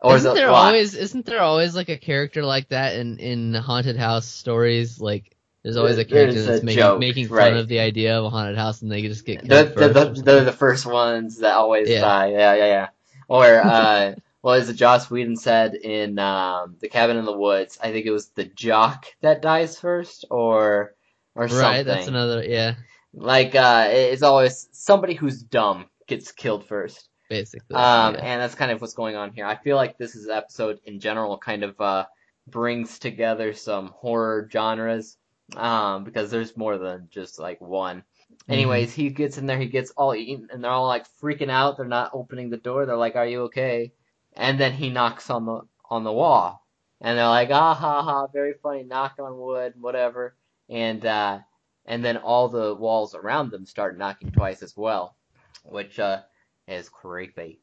or 0.00 0.14
is 0.14 0.22
isn't 0.22 0.34
there 0.34 0.50
locked? 0.50 0.66
always 0.66 0.94
isn't 0.94 1.26
there 1.26 1.40
always 1.40 1.74
like 1.74 1.88
a 1.88 1.96
character 1.96 2.44
like 2.44 2.68
that 2.68 2.96
in 2.96 3.18
in 3.18 3.54
haunted 3.54 3.96
house 3.96 4.26
stories? 4.26 5.00
Like 5.00 5.36
there's 5.62 5.76
always 5.76 5.98
a 5.98 6.04
character 6.04 6.38
a 6.38 6.42
that's 6.42 6.62
making 6.62 6.78
joke, 6.80 7.00
making 7.00 7.28
fun 7.28 7.36
right. 7.36 7.56
of 7.56 7.68
the 7.68 7.80
idea 7.80 8.18
of 8.18 8.24
a 8.24 8.30
haunted 8.30 8.56
house 8.56 8.80
and 8.82 8.90
they 8.90 9.02
just 9.02 9.26
get 9.26 9.40
killed 9.40 9.50
they're, 9.50 9.66
first. 9.90 9.94
the, 9.94 10.10
or 10.10 10.22
they're 10.22 10.44
the 10.44 10.52
first 10.52 10.86
ones 10.86 11.38
that 11.38 11.54
always 11.54 11.88
Yeah. 11.88 12.00
die. 12.00 12.30
Yeah, 12.30 12.54
yeah, 12.54 12.66
yeah. 12.66 12.88
Or 13.26 13.44
uh, 13.64 14.14
is 14.52 14.68
it? 14.68 14.74
Joss 14.74 15.10
Whedon 15.10 15.36
said 15.36 15.74
in 15.74 16.18
um, 16.18 16.76
the 16.80 16.88
Cabin 16.88 17.16
in 17.16 17.24
the 17.24 17.36
Woods. 17.36 17.78
I 17.82 17.92
think 17.92 18.06
it 18.06 18.10
was 18.10 18.28
the 18.30 18.44
jock 18.44 19.06
that 19.20 19.42
dies 19.42 19.78
first, 19.78 20.24
or 20.30 20.94
or 21.34 21.48
something. 21.48 21.64
right, 21.64 21.86
that's 21.86 22.08
another 22.08 22.44
yeah, 22.44 22.74
Like 23.12 23.54
uh, 23.54 23.88
it's 23.90 24.22
always 24.22 24.68
somebody 24.72 25.14
who's 25.14 25.42
dumb 25.42 25.86
gets 26.06 26.32
killed 26.32 26.66
first. 26.66 27.08
basically. 27.28 27.76
Um, 27.76 28.14
yeah. 28.14 28.20
and 28.20 28.40
that's 28.40 28.54
kind 28.54 28.70
of 28.70 28.80
what's 28.80 28.94
going 28.94 29.16
on 29.16 29.32
here. 29.32 29.44
I 29.46 29.56
feel 29.56 29.76
like 29.76 29.98
this 29.98 30.14
is 30.14 30.28
episode 30.28 30.80
in 30.84 31.00
general 31.00 31.38
kind 31.38 31.62
of 31.62 31.80
uh, 31.80 32.06
brings 32.46 32.98
together 32.98 33.54
some 33.54 33.88
horror 33.88 34.48
genres 34.50 35.16
um, 35.56 36.04
because 36.04 36.30
there's 36.30 36.56
more 36.56 36.78
than 36.78 37.08
just 37.10 37.38
like 37.38 37.60
one. 37.60 37.98
Mm-hmm. 37.98 38.52
Anyways, 38.52 38.92
he 38.92 39.10
gets 39.10 39.38
in 39.38 39.46
there, 39.46 39.58
he 39.58 39.66
gets 39.66 39.90
all 39.92 40.14
eaten, 40.14 40.48
and 40.50 40.62
they're 40.62 40.70
all 40.70 40.86
like 40.86 41.06
freaking 41.22 41.50
out. 41.50 41.76
They're 41.76 41.86
not 41.86 42.10
opening 42.12 42.50
the 42.50 42.56
door. 42.56 42.86
They're 42.86 42.96
like, 42.96 43.16
"Are 43.16 43.26
you 43.26 43.42
okay?" 43.42 43.92
And 44.38 44.58
then 44.58 44.72
he 44.72 44.88
knocks 44.88 45.30
on 45.30 45.44
the 45.44 45.62
on 45.90 46.04
the 46.04 46.12
wall, 46.12 46.64
and 47.00 47.18
they're 47.18 47.26
like, 47.26 47.50
"Ah 47.50 47.74
ha 47.74 48.02
ha, 48.02 48.28
very 48.28 48.54
funny. 48.62 48.84
Knock 48.84 49.16
on 49.18 49.36
wood, 49.36 49.74
whatever." 49.80 50.36
And 50.70 51.04
uh, 51.04 51.40
and 51.84 52.04
then 52.04 52.18
all 52.18 52.48
the 52.48 52.74
walls 52.74 53.16
around 53.16 53.50
them 53.50 53.66
start 53.66 53.98
knocking 53.98 54.30
twice 54.30 54.62
as 54.62 54.76
well, 54.76 55.16
which 55.64 55.98
uh, 55.98 56.22
is 56.68 56.88
creepy. 56.88 57.60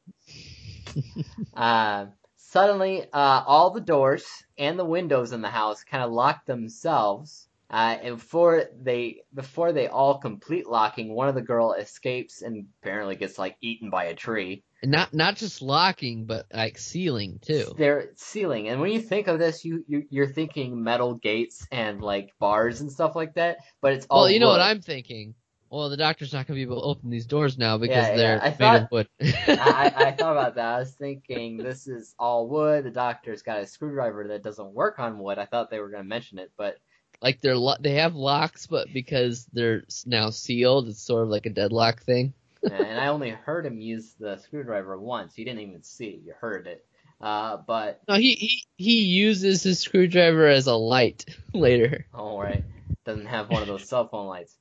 uh, 1.54 2.08
suddenly, 2.36 3.04
uh, 3.14 3.44
all 3.48 3.70
the 3.70 3.80
doors 3.80 4.26
and 4.58 4.78
the 4.78 4.84
windows 4.86 5.32
in 5.32 5.42
the 5.42 5.50
house 5.50 5.84
kind 5.86 6.04
of 6.04 6.12
lock 6.12 6.46
themselves. 6.46 7.48
Uh, 7.70 7.98
and 8.02 8.18
before 8.18 8.66
they 8.82 9.22
before 9.34 9.72
they 9.74 9.88
all 9.88 10.20
complete 10.20 10.68
locking, 10.68 11.14
one 11.14 11.28
of 11.28 11.36
the 11.36 11.42
girl 11.42 11.74
escapes 11.74 12.42
and 12.44 12.68
apparently 12.82 13.16
gets 13.16 13.40
like 13.40 13.58
eaten 13.62 13.90
by 13.90 14.06
a 14.06 14.14
tree. 14.16 14.64
And 14.84 14.92
not 14.92 15.14
not 15.16 15.36
just 15.36 15.62
locking, 15.64 16.26
but 16.26 16.46
like 16.54 16.78
sealing 16.78 17.40
too. 17.42 17.74
They're 17.76 18.12
sealing, 18.18 18.68
and 18.70 18.80
when 18.80 18.92
you 18.92 19.00
think 19.02 19.28
of 19.28 19.40
this, 19.40 19.66
you, 19.66 19.84
you 19.88 20.04
you're 20.12 20.28
thinking 20.32 20.84
metal 20.84 21.16
gates 21.16 21.66
and 21.72 22.02
like 22.02 22.34
bars 22.40 22.82
and 22.82 22.92
stuff 22.92 23.16
like 23.16 23.34
that. 23.34 23.58
But 23.82 23.94
it's 23.94 24.06
all 24.12 24.22
Well, 24.24 24.30
you 24.30 24.40
know 24.40 24.50
what. 24.50 24.62
I'm 24.62 24.82
thinking. 24.82 25.34
Well, 25.72 25.90
the 25.90 25.98
doctor's 25.98 26.32
not 26.32 26.46
gonna 26.46 26.56
be 26.56 26.62
able 26.62 26.80
to 26.80 26.86
open 26.88 27.10
these 27.10 27.26
doors 27.26 27.58
now 27.58 27.80
because 27.80 27.96
Yeah, 27.98 28.10
yeah, 28.12 28.16
they're 28.16 28.42
I 28.44 28.50
made 28.50 28.58
thought- 28.58 28.82
of 28.84 28.92
wood. 28.92 29.10
I, 29.22 29.94
I 29.98 30.12
thought 30.12 30.32
about 30.34 30.56
that. 30.56 30.76
I 30.76 30.80
was 30.80 30.92
thinking 30.94 31.58
this 31.58 31.88
is 31.88 32.14
all 32.20 32.48
wood. 32.48 32.86
The 32.86 32.92
doctor's 32.92 33.42
got 33.42 33.60
a 33.60 33.66
screwdriver 33.66 34.28
that 34.28 34.44
doesn't 34.44 34.74
work 34.74 35.00
on 35.00 35.18
wood. 35.18 35.40
I 35.40 35.46
thought 35.46 35.72
they 35.72 35.80
were 35.80 35.90
going 35.90 36.04
to 36.04 36.08
mention 36.08 36.38
it, 36.38 36.52
but 36.56 36.78
like 37.22 37.42
they're 37.42 37.58
lo- 37.58 37.76
they 37.80 37.96
have 37.96 38.16
locks, 38.16 38.68
but 38.68 38.92
because 38.94 39.46
they're 39.54 39.84
now 40.06 40.30
sealed, 40.30 40.90
it's 40.90 41.02
sort 41.02 41.24
of 41.24 41.30
like 41.30 41.46
a 41.46 41.50
deadlock 41.52 42.02
thing. 42.04 42.34
and 42.70 43.00
I 43.00 43.08
only 43.08 43.30
heard 43.32 43.66
him 43.66 43.80
use 43.80 44.14
the 44.20 44.38
screwdriver 44.38 44.98
once. 45.00 45.38
You 45.38 45.46
didn't 45.46 45.62
even 45.62 45.84
see 45.84 46.08
it. 46.08 46.22
You 46.26 46.34
heard 46.40 46.68
it. 46.68 46.86
Uh, 47.22 47.58
but 47.68 48.02
No, 48.08 48.16
he 48.16 48.34
he 48.36 48.64
he 48.78 49.04
uses 49.06 49.64
his 49.64 49.80
screwdriver 49.80 50.48
as 50.48 50.68
a 50.68 50.76
light 50.76 51.26
later. 51.54 52.06
all 52.14 52.40
right, 52.42 52.64
doesn't 53.06 53.26
have 53.28 53.50
one 53.50 53.62
of 53.62 53.68
those 53.68 53.88
cell 53.88 54.08
phone 54.08 54.28
lights. 54.28 54.56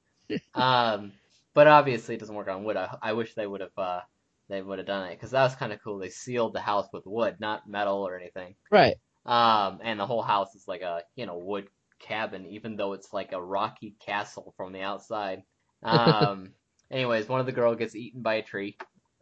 Um, 0.55 1.13
but 1.55 1.67
obviously 1.67 2.15
it 2.15 2.19
doesn't 2.21 2.35
work 2.35 2.49
on 2.49 2.65
wood. 2.65 2.77
I, 2.77 2.97
I 3.03 3.13
wish 3.15 3.35
they 3.35 3.47
would 3.47 3.61
have 3.61 3.77
uh 3.79 4.01
they 4.49 4.61
would 4.63 4.79
have 4.79 4.87
done 4.87 5.07
it 5.09 5.15
because 5.17 5.31
that 5.33 5.43
was 5.45 5.57
kind 5.57 5.73
of 5.73 5.83
cool. 5.83 5.99
They 5.99 6.11
sealed 6.11 6.53
the 6.55 6.61
house 6.61 6.89
with 6.93 7.07
wood, 7.07 7.37
not 7.41 7.69
metal 7.69 8.07
or 8.07 8.17
anything. 8.19 8.55
Right. 8.71 8.97
Um, 9.27 9.81
and 9.83 9.99
the 9.99 10.07
whole 10.07 10.23
house 10.23 10.55
is 10.55 10.69
like 10.69 10.83
a 10.83 11.03
you 11.17 11.27
know 11.27 11.39
wood 11.39 11.67
cabin, 12.01 12.47
even 12.47 12.77
though 12.77 12.93
it's 12.93 13.13
like 13.13 13.33
a 13.33 13.43
rocky 13.43 13.95
castle 14.01 14.55
from 14.57 14.73
the 14.73 14.83
outside. 14.83 15.43
Um, 15.83 16.55
anyways, 16.91 17.29
one 17.29 17.41
of 17.41 17.47
the 17.47 17.53
girl 17.53 17.75
gets 17.75 17.95
eaten 17.95 18.23
by 18.23 18.37
a 18.37 18.43
tree. 18.43 18.79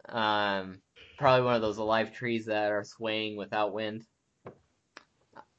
Um, 0.07 0.79
probably 1.17 1.43
one 1.45 1.55
of 1.55 1.61
those 1.61 1.77
alive 1.77 2.13
trees 2.13 2.45
that 2.45 2.71
are 2.71 2.85
swaying 2.85 3.35
without 3.35 3.73
wind. 3.73 4.05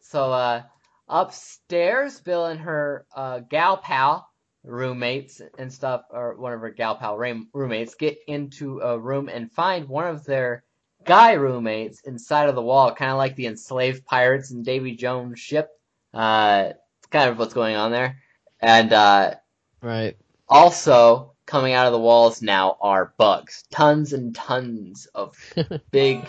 So 0.00 0.32
uh, 0.32 0.62
upstairs, 1.08 2.20
Bill 2.20 2.46
and 2.46 2.60
her 2.60 3.06
uh, 3.14 3.40
gal 3.40 3.76
pal 3.76 4.26
roommates 4.62 5.40
and 5.58 5.72
stuff, 5.72 6.02
or 6.10 6.36
one 6.36 6.52
of 6.52 6.60
her 6.60 6.70
gal 6.70 6.96
pal 6.96 7.18
room- 7.18 7.48
roommates, 7.52 7.94
get 7.94 8.18
into 8.26 8.80
a 8.80 8.98
room 8.98 9.28
and 9.28 9.52
find 9.52 9.88
one 9.88 10.06
of 10.06 10.24
their 10.24 10.64
guy 11.04 11.32
roommates 11.32 12.00
inside 12.02 12.48
of 12.48 12.54
the 12.54 12.62
wall, 12.62 12.94
kind 12.94 13.10
of 13.10 13.18
like 13.18 13.36
the 13.36 13.46
enslaved 13.46 14.04
pirates 14.06 14.50
in 14.50 14.62
Davy 14.62 14.96
Jones' 14.96 15.38
ship. 15.38 15.68
Uh, 16.12 16.72
kind 17.14 17.30
of 17.30 17.38
what's 17.38 17.54
going 17.54 17.76
on 17.76 17.92
there. 17.92 18.18
And 18.60 18.92
uh, 18.92 19.36
Right. 19.82 20.16
also 20.48 21.34
coming 21.46 21.74
out 21.74 21.86
of 21.86 21.92
the 21.92 22.00
walls 22.00 22.42
now 22.42 22.76
are 22.80 23.14
bugs, 23.18 23.64
tons 23.70 24.12
and 24.12 24.34
tons 24.34 25.06
of 25.14 25.36
big, 25.92 26.28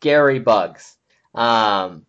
scary 0.00 0.38
bugs. 0.40 0.96
Um, 1.34 2.06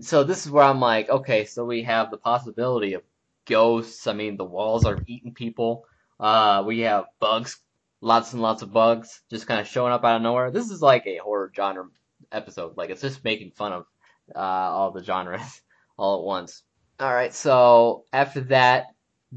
so 0.00 0.24
this 0.24 0.44
is 0.46 0.52
where 0.52 0.64
I'm 0.64 0.80
like, 0.80 1.08
okay, 1.08 1.44
so 1.46 1.64
we 1.64 1.82
have 1.84 2.10
the 2.10 2.18
possibility 2.18 2.94
of 2.94 3.02
ghosts. 3.46 4.06
I 4.06 4.12
mean, 4.14 4.36
the 4.36 4.44
walls 4.44 4.86
are 4.86 5.02
eating 5.06 5.34
people. 5.34 5.86
Uh, 6.20 6.64
we 6.66 6.80
have 6.80 7.06
bugs, 7.20 7.60
lots 8.00 8.32
and 8.32 8.42
lots 8.42 8.62
of 8.62 8.72
bugs, 8.72 9.22
just 9.30 9.46
kind 9.46 9.60
of 9.60 9.68
showing 9.68 9.92
up 9.92 10.04
out 10.04 10.16
of 10.16 10.22
nowhere. 10.22 10.50
This 10.50 10.70
is 10.70 10.82
like 10.82 11.06
a 11.06 11.18
horror 11.18 11.52
genre 11.54 11.88
episode. 12.32 12.76
Like 12.76 12.90
it's 12.90 13.02
just 13.02 13.24
making 13.24 13.52
fun 13.52 13.72
of 13.72 13.86
uh, 14.34 14.38
all 14.40 14.92
the 14.92 15.04
genres 15.04 15.62
all 15.98 16.20
at 16.20 16.24
once. 16.26 16.62
All 17.00 17.14
right, 17.14 17.32
so 17.32 18.06
after 18.12 18.40
that, 18.40 18.86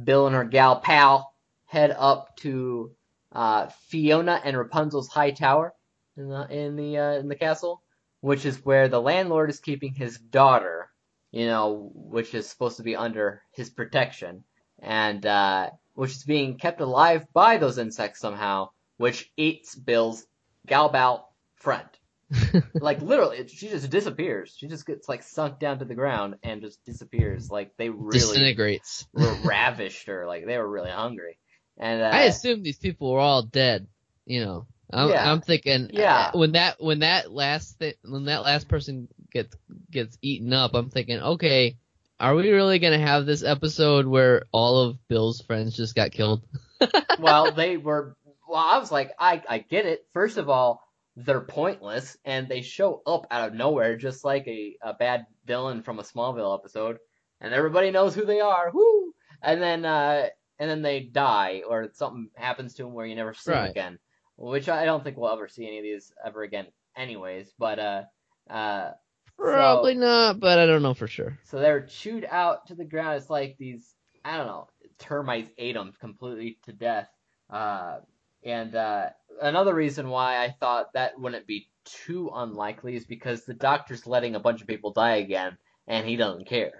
Bill 0.03 0.25
and 0.25 0.35
her 0.35 0.43
gal 0.43 0.79
pal 0.79 1.35
head 1.65 1.95
up 1.95 2.35
to 2.37 2.95
uh, 3.31 3.67
Fiona 3.87 4.41
and 4.43 4.57
Rapunzel's 4.57 5.09
high 5.09 5.29
tower 5.29 5.75
in 6.17 6.27
the 6.27 6.47
in 6.49 6.75
the 6.75 6.97
uh, 6.97 7.11
in 7.19 7.27
the 7.27 7.35
castle, 7.35 7.83
which 8.21 8.45
is 8.45 8.65
where 8.65 8.87
the 8.87 8.99
landlord 8.99 9.51
is 9.51 9.59
keeping 9.59 9.93
his 9.93 10.17
daughter. 10.17 10.89
You 11.29 11.45
know, 11.45 11.91
which 11.93 12.33
is 12.33 12.49
supposed 12.49 12.77
to 12.77 12.83
be 12.83 12.95
under 12.95 13.43
his 13.51 13.69
protection, 13.69 14.43
and 14.79 15.23
uh, 15.23 15.69
which 15.93 16.11
is 16.11 16.23
being 16.23 16.57
kept 16.57 16.81
alive 16.81 17.27
by 17.31 17.57
those 17.57 17.77
insects 17.77 18.21
somehow, 18.21 18.69
which 18.97 19.31
eats 19.37 19.75
Bill's 19.75 20.25
gal 20.65 20.89
pal 20.89 21.31
friend. 21.55 21.87
like 22.73 23.01
literally, 23.01 23.37
it- 23.39 23.49
she 23.49 23.69
just 23.69 23.89
disappears. 23.89 24.53
She 24.57 24.67
just 24.67 24.85
gets 24.85 25.07
like 25.09 25.23
sunk 25.23 25.59
down 25.59 25.79
to 25.79 25.85
the 25.85 25.95
ground 25.95 26.35
and 26.43 26.61
just 26.61 26.83
disappears. 26.85 27.49
Like 27.49 27.75
they 27.77 27.89
really 27.89 28.19
Disintegrates. 28.19 29.07
were 29.13 29.33
ravished 29.43 30.07
her. 30.07 30.25
Like 30.27 30.45
they 30.45 30.57
were 30.57 30.69
really 30.69 30.91
hungry. 30.91 31.37
And 31.77 32.01
uh, 32.01 32.05
I 32.13 32.23
assume 32.23 32.63
these 32.63 32.77
people 32.77 33.11
were 33.11 33.19
all 33.19 33.43
dead. 33.43 33.87
You 34.25 34.45
know, 34.45 34.67
I'm, 34.91 35.09
Yeah. 35.09 35.31
I'm 35.31 35.41
thinking 35.41 35.89
Yeah. 35.93 36.31
uh, 36.33 36.37
when 36.37 36.51
that 36.53 36.81
when 36.81 36.99
that 36.99 37.31
last 37.31 37.79
thi- 37.79 37.95
when 38.03 38.25
that 38.25 38.43
last 38.43 38.67
person 38.67 39.07
gets 39.31 39.55
gets 39.89 40.17
eaten 40.21 40.53
up, 40.53 40.73
I'm 40.73 40.89
thinking, 40.89 41.19
okay, 41.19 41.77
are 42.19 42.35
we 42.35 42.49
really 42.51 42.77
gonna 42.79 42.99
have 42.99 43.25
this 43.25 43.43
episode 43.43 44.05
where 44.05 44.43
all 44.51 44.81
of 44.83 45.07
Bill's 45.07 45.41
friends 45.41 45.75
just 45.75 45.95
got 45.95 46.11
killed? 46.11 46.43
well, 47.19 47.51
they 47.51 47.77
were. 47.77 48.15
Well, 48.47 48.59
I 48.63 48.77
was 48.79 48.91
like, 48.91 49.11
I 49.17 49.41
I 49.49 49.57
get 49.59 49.85
it. 49.85 50.05
First 50.13 50.37
of 50.37 50.49
all, 50.49 50.83
they're 51.15 51.41
pointless, 51.41 52.17
and 52.25 52.47
they 52.47 52.61
show 52.61 53.01
up 53.05 53.27
out 53.31 53.49
of 53.49 53.53
nowhere, 53.55 53.97
just 53.97 54.23
like 54.23 54.47
a, 54.47 54.77
a 54.81 54.93
bad 54.93 55.25
villain 55.45 55.83
from 55.83 55.99
a 55.99 56.03
Smallville 56.03 56.57
episode, 56.57 56.97
and 57.39 57.53
everybody 57.53 57.91
knows 57.91 58.15
who 58.15 58.25
they 58.25 58.39
are. 58.39 58.71
Whoo! 58.73 59.13
And 59.41 59.61
then 59.61 59.85
uh, 59.85 60.27
and 60.59 60.69
then 60.69 60.81
they 60.81 61.01
die, 61.01 61.63
or 61.67 61.89
something 61.93 62.29
happens 62.35 62.75
to 62.75 62.83
them 62.83 62.93
where 62.93 63.05
you 63.05 63.15
never 63.15 63.33
see 63.33 63.51
them 63.51 63.65
again. 63.69 63.99
Which 64.37 64.69
I 64.69 64.85
don't 64.85 65.03
think 65.03 65.17
we'll 65.17 65.31
ever 65.33 65.47
see 65.47 65.67
any 65.67 65.77
of 65.79 65.83
these 65.83 66.11
ever 66.25 66.41
again, 66.43 66.67
anyways. 66.95 67.51
But 67.59 67.79
uh, 67.79 68.01
uh, 68.49 68.91
Probably 69.37 69.93
So- 69.95 69.99
not, 69.99 70.39
but 70.39 70.59
I 70.59 70.65
don't 70.65 70.81
know 70.83 70.93
for 70.93 71.07
sure. 71.07 71.37
So 71.43 71.59
they're 71.59 71.85
chewed 71.85 72.25
out 72.29 72.67
to 72.67 72.75
the 72.75 72.85
ground. 72.85 73.17
It's 73.17 73.29
like 73.29 73.55
these, 73.57 73.93
I 74.23 74.37
don't 74.37 74.47
know, 74.47 74.67
termites 74.99 75.51
ate 75.57 75.73
them 75.75 75.93
completely 75.99 76.57
to 76.65 76.73
death. 76.73 77.09
Uh, 77.49 77.97
and 78.43 78.75
uh, 78.75 79.09
another 79.41 79.73
reason 79.73 80.09
why 80.09 80.43
I 80.43 80.49
thought 80.59 80.93
that 80.93 81.19
wouldn't 81.19 81.47
be 81.47 81.69
too 81.85 82.31
unlikely 82.33 82.95
is 82.95 83.05
because 83.05 83.43
the 83.45 83.53
doctor's 83.53 84.07
letting 84.07 84.35
a 84.35 84.39
bunch 84.39 84.61
of 84.61 84.67
people 84.67 84.91
die 84.91 85.15
again, 85.17 85.57
and 85.87 86.07
he 86.07 86.15
doesn't 86.15 86.47
care. 86.47 86.73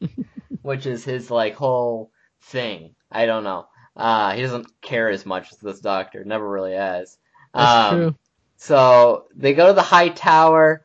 Which 0.62 0.86
is 0.86 1.04
his 1.04 1.30
like 1.30 1.54
whole 1.54 2.10
thing. 2.42 2.94
I 3.10 3.26
don't 3.26 3.44
know. 3.44 3.68
Uh, 3.96 4.34
he 4.34 4.42
doesn't 4.42 4.68
care 4.82 5.08
as 5.08 5.24
much 5.24 5.52
as 5.52 5.58
this 5.58 5.80
doctor. 5.80 6.24
Never 6.24 6.48
really 6.48 6.74
has. 6.74 7.18
That's 7.54 7.72
Um, 7.72 7.88
true. 7.88 8.16
so 8.56 9.26
they 9.34 9.54
go 9.54 9.68
to 9.68 9.72
the 9.72 9.82
high 9.82 10.10
tower. 10.10 10.84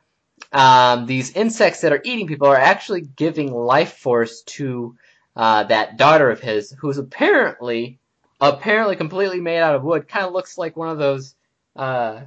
Um, 0.53 1.05
these 1.05 1.31
insects 1.35 1.81
that 1.81 1.93
are 1.93 2.01
eating 2.03 2.27
people 2.27 2.47
are 2.47 2.57
actually 2.57 3.01
giving 3.01 3.53
life 3.53 3.93
force 3.97 4.43
to 4.43 4.95
uh, 5.35 5.63
that 5.65 5.97
daughter 5.97 6.29
of 6.29 6.41
his, 6.41 6.71
who's 6.79 6.97
apparently 6.97 7.99
apparently 8.41 8.95
completely 8.95 9.39
made 9.39 9.59
out 9.59 9.75
of 9.75 9.83
wood. 9.83 10.07
Kind 10.07 10.25
of 10.25 10.33
looks 10.33 10.57
like 10.57 10.75
one 10.75 10.89
of 10.89 10.97
those 10.97 11.35
uh, 11.75 12.21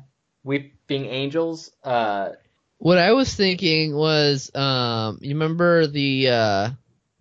weeping 0.45 1.07
angels. 1.07 1.71
Uh, 1.83 2.31
What 2.79 2.99
I 2.99 3.13
was 3.13 3.35
thinking 3.35 3.95
was, 3.95 4.55
um, 4.55 5.19
you 5.21 5.31
remember 5.35 5.87
the 5.87 6.29
uh, 6.29 6.71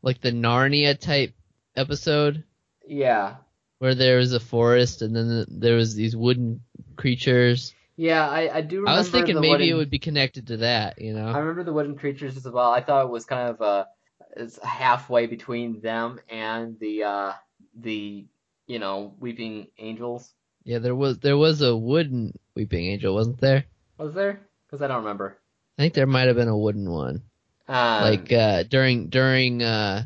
like 0.01 0.21
the 0.21 0.31
Narnia 0.31 0.97
type 0.99 1.33
episode 1.75 2.43
yeah, 2.87 3.35
where 3.79 3.95
there 3.95 4.17
was 4.17 4.33
a 4.33 4.39
forest 4.39 5.01
and 5.01 5.15
then 5.15 5.45
there 5.49 5.75
was 5.75 5.95
these 5.95 6.15
wooden 6.15 6.61
creatures. 6.95 7.73
yeah. 7.95 8.27
I, 8.29 8.57
I 8.57 8.61
do. 8.61 8.77
Remember 8.77 8.91
I 8.91 8.97
was 8.99 9.09
thinking 9.09 9.39
maybe 9.39 9.69
it 9.69 9.73
would 9.73 9.89
be 9.89 9.99
connected 9.99 10.47
to 10.47 10.57
that, 10.57 11.01
you 11.01 11.13
know? 11.13 11.27
I 11.27 11.39
remember 11.39 11.63
the 11.63 11.73
wooden 11.73 11.97
creatures 11.97 12.37
as 12.37 12.43
well. 12.45 12.71
I 12.71 12.81
thought 12.81 13.05
it 13.05 13.09
was 13.11 13.25
kind 13.25 13.49
of 13.49 13.61
uh, 13.61 13.85
it's 14.35 14.59
halfway 14.63 15.27
between 15.27 15.79
them 15.81 16.19
and 16.29 16.77
the 16.79 17.03
uh, 17.03 17.33
the 17.75 18.25
you 18.67 18.79
know 18.79 19.13
weeping 19.19 19.67
angels. 19.77 20.33
Yeah, 20.63 20.79
there 20.79 20.95
was 20.95 21.19
there 21.19 21.37
was 21.37 21.61
a 21.61 21.75
wooden 21.75 22.37
weeping 22.55 22.85
angel, 22.85 23.13
wasn't 23.15 23.41
there? 23.41 23.65
Was 23.97 24.13
there? 24.13 24.41
Because 24.65 24.81
I 24.81 24.87
don't 24.87 25.03
remember. 25.03 25.37
I 25.77 25.83
think 25.83 25.93
there 25.93 26.07
might 26.07 26.27
have 26.27 26.35
been 26.35 26.47
a 26.47 26.57
wooden 26.57 26.89
one, 26.89 27.23
Um, 27.67 28.03
like 28.03 28.31
uh, 28.31 28.63
during 28.63 29.09
during 29.09 29.61
uh, 29.63 30.03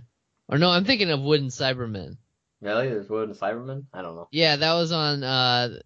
or 0.50 0.58
no, 0.58 0.70
I'm 0.70 0.86
thinking 0.86 1.12
of 1.12 1.20
wooden 1.22 1.48
Cybermen. 1.48 2.18
really? 2.62 2.88
There's 2.90 3.10
wooden 3.10 3.36
Cybermen? 3.36 3.86
I 3.94 4.02
don't 4.02 4.16
know. 4.16 4.28
Yeah, 4.32 4.56
that 4.56 4.74
was 4.74 4.92
on 4.92 5.24
uh, 5.24 5.78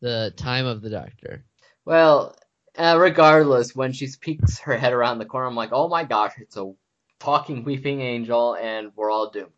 the 0.00 0.32
time 0.36 0.66
of 0.66 0.82
the 0.82 0.90
Doctor. 0.90 1.44
Well, 1.84 2.36
uh, 2.76 2.96
regardless, 2.98 3.74
when 3.74 3.92
she 3.92 4.08
peeks 4.20 4.58
her 4.60 4.76
head 4.76 4.92
around 4.92 5.18
the 5.18 5.24
corner, 5.26 5.46
I'm 5.46 5.54
like, 5.56 5.70
oh 5.72 5.88
my 5.88 6.04
gosh, 6.04 6.32
it's 6.38 6.56
a 6.56 6.72
talking 7.18 7.64
weeping 7.64 8.00
angel, 8.00 8.54
and 8.54 8.92
we're 8.94 9.10
all 9.10 9.30
doomed. 9.30 9.50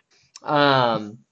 Um. 0.42 1.18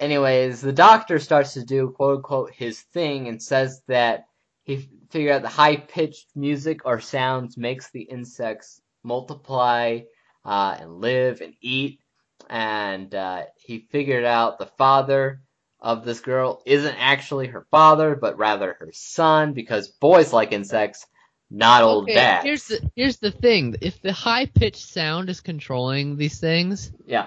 Anyways, 0.00 0.60
the 0.60 0.72
doctor 0.72 1.18
starts 1.18 1.54
to 1.54 1.64
do 1.64 1.90
quote 1.90 2.16
unquote 2.18 2.52
his 2.52 2.80
thing 2.80 3.28
and 3.28 3.42
says 3.42 3.82
that 3.88 4.26
he 4.64 4.88
figured 5.10 5.32
out 5.34 5.42
the 5.42 5.48
high 5.48 5.76
pitched 5.76 6.28
music 6.36 6.80
or 6.84 7.00
sounds 7.00 7.56
makes 7.56 7.90
the 7.90 8.02
insects 8.02 8.80
multiply 9.02 10.00
uh, 10.44 10.76
and 10.80 11.00
live 11.00 11.40
and 11.40 11.54
eat. 11.60 12.00
And 12.48 13.14
uh, 13.14 13.44
he 13.56 13.88
figured 13.90 14.24
out 14.24 14.58
the 14.58 14.66
father 14.66 15.40
of 15.80 16.04
this 16.04 16.20
girl 16.20 16.62
isn't 16.66 16.96
actually 16.98 17.48
her 17.48 17.66
father, 17.70 18.14
but 18.16 18.38
rather 18.38 18.76
her 18.78 18.90
son, 18.92 19.52
because 19.52 19.88
boys 19.88 20.32
like 20.32 20.52
insects, 20.52 21.06
not 21.50 21.82
old 21.82 22.04
okay, 22.04 22.14
dads. 22.14 22.44
here's 22.44 22.66
the 22.66 22.90
here's 22.94 23.18
the 23.18 23.30
thing. 23.30 23.76
If 23.80 24.00
the 24.02 24.12
high 24.12 24.46
pitched 24.46 24.86
sound 24.86 25.30
is 25.30 25.40
controlling 25.40 26.16
these 26.16 26.40
things, 26.40 26.92
Yeah. 27.06 27.26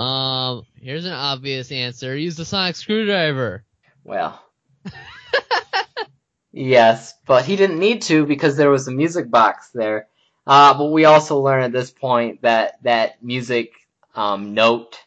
Um, 0.00 0.66
here's 0.80 1.04
an 1.04 1.12
obvious 1.12 1.70
answer: 1.70 2.16
use 2.16 2.36
the 2.36 2.44
sonic 2.44 2.76
screwdriver. 2.76 3.64
Well. 4.02 4.42
yes, 6.52 7.14
but 7.26 7.44
he 7.44 7.56
didn't 7.56 7.78
need 7.78 8.02
to 8.02 8.24
because 8.24 8.56
there 8.56 8.70
was 8.70 8.88
a 8.88 8.92
music 8.92 9.30
box 9.30 9.70
there. 9.74 10.08
Uh, 10.46 10.76
but 10.76 10.86
we 10.86 11.04
also 11.04 11.38
learn 11.38 11.62
at 11.62 11.72
this 11.72 11.90
point 11.90 12.42
that 12.42 12.82
that 12.82 13.22
music 13.22 13.72
um, 14.14 14.54
note 14.54 14.98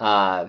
uh, 0.00 0.46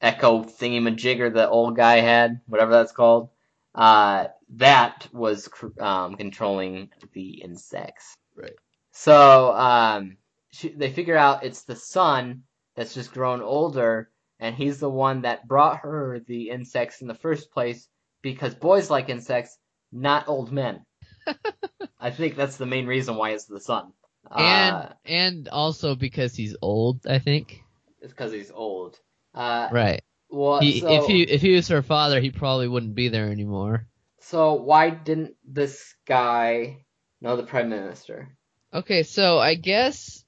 echo 0.00 0.42
thingamajigger 0.42 1.32
the 1.32 1.48
old 1.48 1.76
guy 1.76 1.96
had, 2.00 2.40
whatever 2.46 2.72
that's 2.72 2.92
called, 2.92 3.28
uh, 3.74 4.28
that 4.56 5.06
was 5.12 5.48
cr- 5.48 5.80
um, 5.80 6.14
controlling 6.16 6.88
the 7.12 7.42
insects. 7.42 8.16
Right. 8.34 8.56
So 8.92 9.52
um, 9.52 10.16
she, 10.50 10.70
they 10.70 10.90
figure 10.90 11.16
out 11.16 11.44
it's 11.44 11.62
the 11.62 11.76
son 11.76 12.44
that's 12.78 12.94
just 12.94 13.12
grown 13.12 13.42
older, 13.42 14.12
and 14.40 14.56
he's 14.56 14.80
the 14.80 14.90
one 14.90 15.22
that 15.22 15.48
brought 15.48 15.80
her 15.80 16.20
the 16.26 16.50
insects 16.50 17.02
in 17.02 17.08
the 17.08 17.14
first 17.14 17.52
place 17.52 17.88
because 18.22 18.54
boys 18.54 18.90
like 18.90 19.10
insects, 19.10 19.58
not 19.92 20.28
old 20.28 20.52
men. 20.52 20.86
I 22.00 22.10
think 22.10 22.36
that's 22.36 22.56
the 22.58 22.66
main 22.66 22.86
reason 22.86 23.16
why 23.16 23.30
it's 23.32 23.46
the 23.46 23.60
son. 23.60 23.92
And 24.36 24.88
uh, 24.88 24.94
and 25.04 25.48
also 25.48 25.96
because 25.96 26.36
he's 26.36 26.56
old, 26.62 27.06
I 27.06 27.18
think. 27.18 27.64
it's 28.00 28.12
because 28.12 28.32
he's 28.32 28.50
old. 28.52 28.98
Uh, 29.34 29.70
Right. 29.72 30.02
well, 30.30 30.62
He, 30.62 30.78
so, 30.80 30.96
if 30.96 31.06
he 31.06 31.22
if 31.22 31.42
he 31.42 31.54
was 31.54 31.68
her 31.68 31.82
father, 31.82 32.20
he 32.20 32.30
probably 32.30 32.68
wouldn't 32.68 32.94
be 32.94 33.08
there 33.08 33.30
anymore. 33.30 33.88
so 34.20 34.54
why 34.54 34.90
didn't 34.90 35.36
this 35.44 35.94
guy 36.06 36.84
know 37.20 37.36
the 37.36 37.44
prime 37.44 37.70
minister? 37.70 38.36
Okay, 38.72 39.02
so 39.02 39.38
I 39.38 39.54
guess 39.54 40.24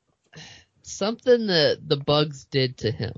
something 0.82 1.46
that 1.48 1.78
the 1.86 1.96
bugs 1.96 2.44
did 2.44 2.78
to 2.78 2.90
him, 2.90 3.14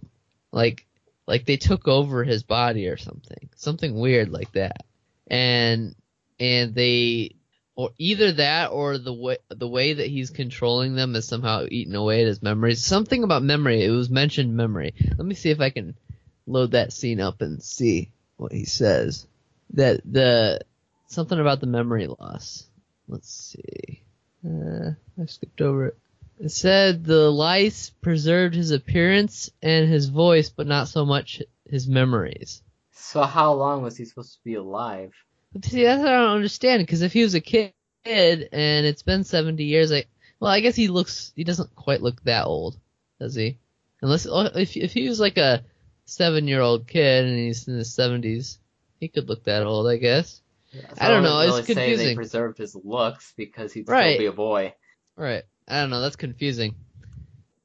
like 0.53 0.87
like 1.27 1.47
they 1.47 1.57
took 1.57 1.89
over 1.89 2.25
his 2.25 2.43
body 2.43 2.89
or 2.89 2.97
something, 2.97 3.49
something 3.57 3.99
weird 3.99 4.31
like 4.31 4.53
that, 4.53 4.85
and 5.27 5.95
and 6.39 6.75
they 6.75 7.37
or 7.75 7.91
either 7.99 8.33
that 8.33 8.71
or 8.71 8.99
the 8.99 9.13
way 9.13 9.39
the 9.49 9.69
way 9.69 9.95
that 9.95 10.09
he's 10.09 10.31
controlling 10.31 10.95
them 10.95 11.17
is 11.17 11.27
somehow 11.27 11.65
eating 11.69 11.95
away 11.95 12.23
at 12.23 12.29
his 12.29 12.43
memories. 12.43 12.85
Something 12.85 13.25
about 13.25 13.43
memory. 13.43 13.85
It 13.85 13.91
was 13.91 14.11
mentioned 14.11 14.57
memory. 14.57 14.95
Let 15.17 15.27
me 15.27 15.35
see 15.35 15.51
if 15.51 15.61
I 15.61 15.71
can 15.71 15.97
load 16.47 16.73
that 16.73 16.93
scene 16.93 17.21
up 17.21 17.41
and 17.41 17.63
see 17.63 18.11
what 18.37 18.53
he 18.53 18.65
says. 18.65 19.27
That 19.75 20.01
the 20.05 20.61
something 21.07 21.39
about 21.39 21.61
the 21.61 21.67
memory 21.67 22.09
loss. 22.09 22.67
Let's 23.09 23.33
see. 23.33 24.03
Uh, 24.45 24.91
I 25.21 25.27
skipped 25.27 25.61
over 25.61 25.87
it. 25.87 25.99
It 26.39 26.51
said 26.51 27.05
the 27.05 27.31
lice 27.31 27.91
preserved 27.91 28.55
his 28.55 28.71
appearance 28.71 29.51
and 29.63 29.89
his 29.89 30.09
voice, 30.09 30.49
but 30.51 30.67
not 30.67 30.89
so 30.89 31.05
much 31.05 31.43
his 31.65 31.87
memories. 31.87 32.63
So 32.93 33.23
how 33.23 33.53
long 33.53 33.83
was 33.83 33.97
he 33.97 34.05
supposed 34.05 34.35
to 34.35 34.45
be 34.45 34.55
alive? 34.55 35.13
But 35.53 35.65
see, 35.65 35.85
that's 35.85 36.01
what 36.01 36.09
I 36.09 36.19
don't 36.19 36.37
understand. 36.37 36.83
Because 36.83 37.03
if 37.03 37.13
he 37.13 37.23
was 37.23 37.35
a 37.35 37.41
kid 37.41 37.73
and 38.05 38.87
it's 38.87 39.03
been 39.03 39.25
70 39.25 39.63
years, 39.63 39.93
I 39.93 40.05
well, 40.41 40.51
I 40.51 40.61
guess 40.61 40.75
he 40.75 40.89
looks. 40.89 41.33
He 41.37 41.45
doesn't 41.45 41.77
quite 41.77 42.03
look 42.03 42.23
that 42.25 42.47
old, 42.47 42.77
does 43.21 43.35
he? 43.35 43.59
Unless 44.01 44.27
oh, 44.27 44.41
if 44.55 44.77
if 44.77 44.93
he 44.93 45.09
was 45.09 45.21
like 45.21 45.39
a 45.39 45.63
seven-year-old 46.07 46.89
kid 46.89 47.25
and 47.27 47.39
he's 47.39 47.69
in 47.69 47.77
his 47.77 47.91
70s, 47.91 48.59
he 48.99 49.09
could 49.09 49.29
look 49.29 49.45
that 49.45 49.65
old, 49.65 49.87
I 49.87 49.97
guess. 49.97 50.41
I 50.99 51.09
don't 51.09 51.23
know, 51.23 51.41
it's 51.41 51.69
Really 51.69 51.75
say 51.75 51.97
they 51.97 52.15
preserved 52.15 52.59
his 52.59 52.75
looks 52.75 53.35
because 53.37 53.73
he'd 53.73 53.89
Right. 53.89 54.15
still 54.15 54.19
be 54.19 54.27
a 54.27 54.33
boy, 54.33 54.75
Right. 55.17 55.45
I 55.69 55.81
don't 55.81 55.91
know. 55.91 56.01
That's 56.01 56.17
confusing. 56.17 56.75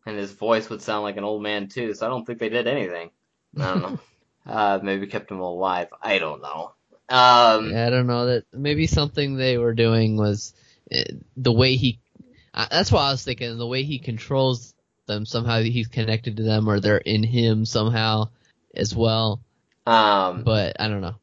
and 0.05 0.17
his 0.17 0.31
voice 0.31 0.69
would 0.69 0.81
sound 0.81 1.03
like 1.03 1.17
an 1.17 1.23
old 1.23 1.41
man 1.43 1.67
too. 1.67 1.93
So 1.93 2.05
I 2.05 2.09
don't 2.09 2.25
think 2.25 2.39
they 2.39 2.49
did 2.49 2.67
anything. 2.67 3.11
I 3.57 3.71
don't 3.71 3.81
know. 3.81 3.99
uh, 4.45 4.79
maybe 4.81 5.07
kept 5.07 5.31
him 5.31 5.39
alive. 5.39 5.87
I 6.01 6.19
don't 6.19 6.41
know. 6.41 6.71
Um, 7.09 7.71
Yeah, 7.71 7.87
I 7.87 7.89
don't 7.89 8.07
know 8.07 8.27
that 8.27 8.45
maybe 8.53 8.87
something 8.87 9.35
they 9.35 9.57
were 9.57 9.73
doing 9.73 10.17
was 10.17 10.53
uh, 10.93 11.03
the 11.35 11.51
way 11.51 11.75
he. 11.75 11.99
Uh, 12.53 12.67
that's 12.71 12.91
what 12.91 13.01
I 13.01 13.11
was 13.11 13.23
thinking. 13.23 13.57
The 13.57 13.67
way 13.67 13.83
he 13.83 13.99
controls 13.99 14.73
them 15.05 15.25
somehow 15.25 15.61
he's 15.61 15.87
connected 15.87 16.37
to 16.37 16.43
them 16.43 16.67
or 16.67 16.79
they're 16.79 16.97
in 16.97 17.23
him 17.23 17.65
somehow 17.65 18.29
as 18.73 18.93
well. 18.95 19.41
um, 19.85 20.43
But 20.43 20.75
I 20.79 20.87
don't 20.87 21.01
know. 21.01 21.15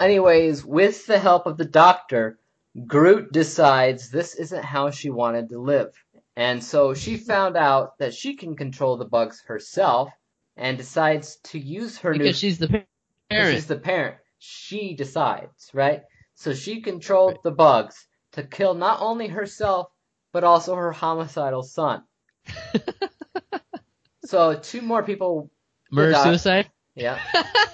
Anyways, 0.00 0.64
with 0.64 1.06
the 1.06 1.18
help 1.18 1.46
of 1.46 1.56
the 1.56 1.64
doctor, 1.64 2.38
Groot 2.86 3.32
decides 3.32 4.10
this 4.10 4.34
isn't 4.34 4.64
how 4.64 4.90
she 4.90 5.10
wanted 5.10 5.50
to 5.50 5.58
live. 5.60 5.92
And 6.36 6.62
so 6.62 6.94
she 6.94 7.16
found 7.16 7.56
out 7.56 7.98
that 7.98 8.14
she 8.14 8.36
can 8.36 8.56
control 8.56 8.96
the 8.96 9.04
bugs 9.04 9.42
herself 9.46 10.10
and 10.56 10.76
decides 10.76 11.36
to 11.44 11.58
use 11.58 11.98
her 11.98 12.12
new 12.12 12.24
Because 12.24 12.38
she's 12.38 12.58
the 12.58 12.84
parent. 13.30 13.54
she's 13.54 13.66
the 13.66 13.76
parent. 13.78 14.16
She 14.38 14.94
decides, 14.94 15.70
right? 15.72 16.02
So 16.34 16.52
she 16.52 16.80
controlled 16.80 17.38
the 17.44 17.52
bugs 17.52 18.06
to 18.32 18.42
kill 18.42 18.74
not 18.74 19.00
only 19.00 19.28
herself 19.28 19.88
but 20.32 20.42
also 20.42 20.74
her 20.74 20.90
homicidal 20.90 21.62
son. 21.62 22.02
so 24.24 24.54
two 24.58 24.82
more 24.82 25.04
people, 25.04 25.48
Murder 25.92 26.14
suicide. 26.14 26.68
yeah, 26.96 27.20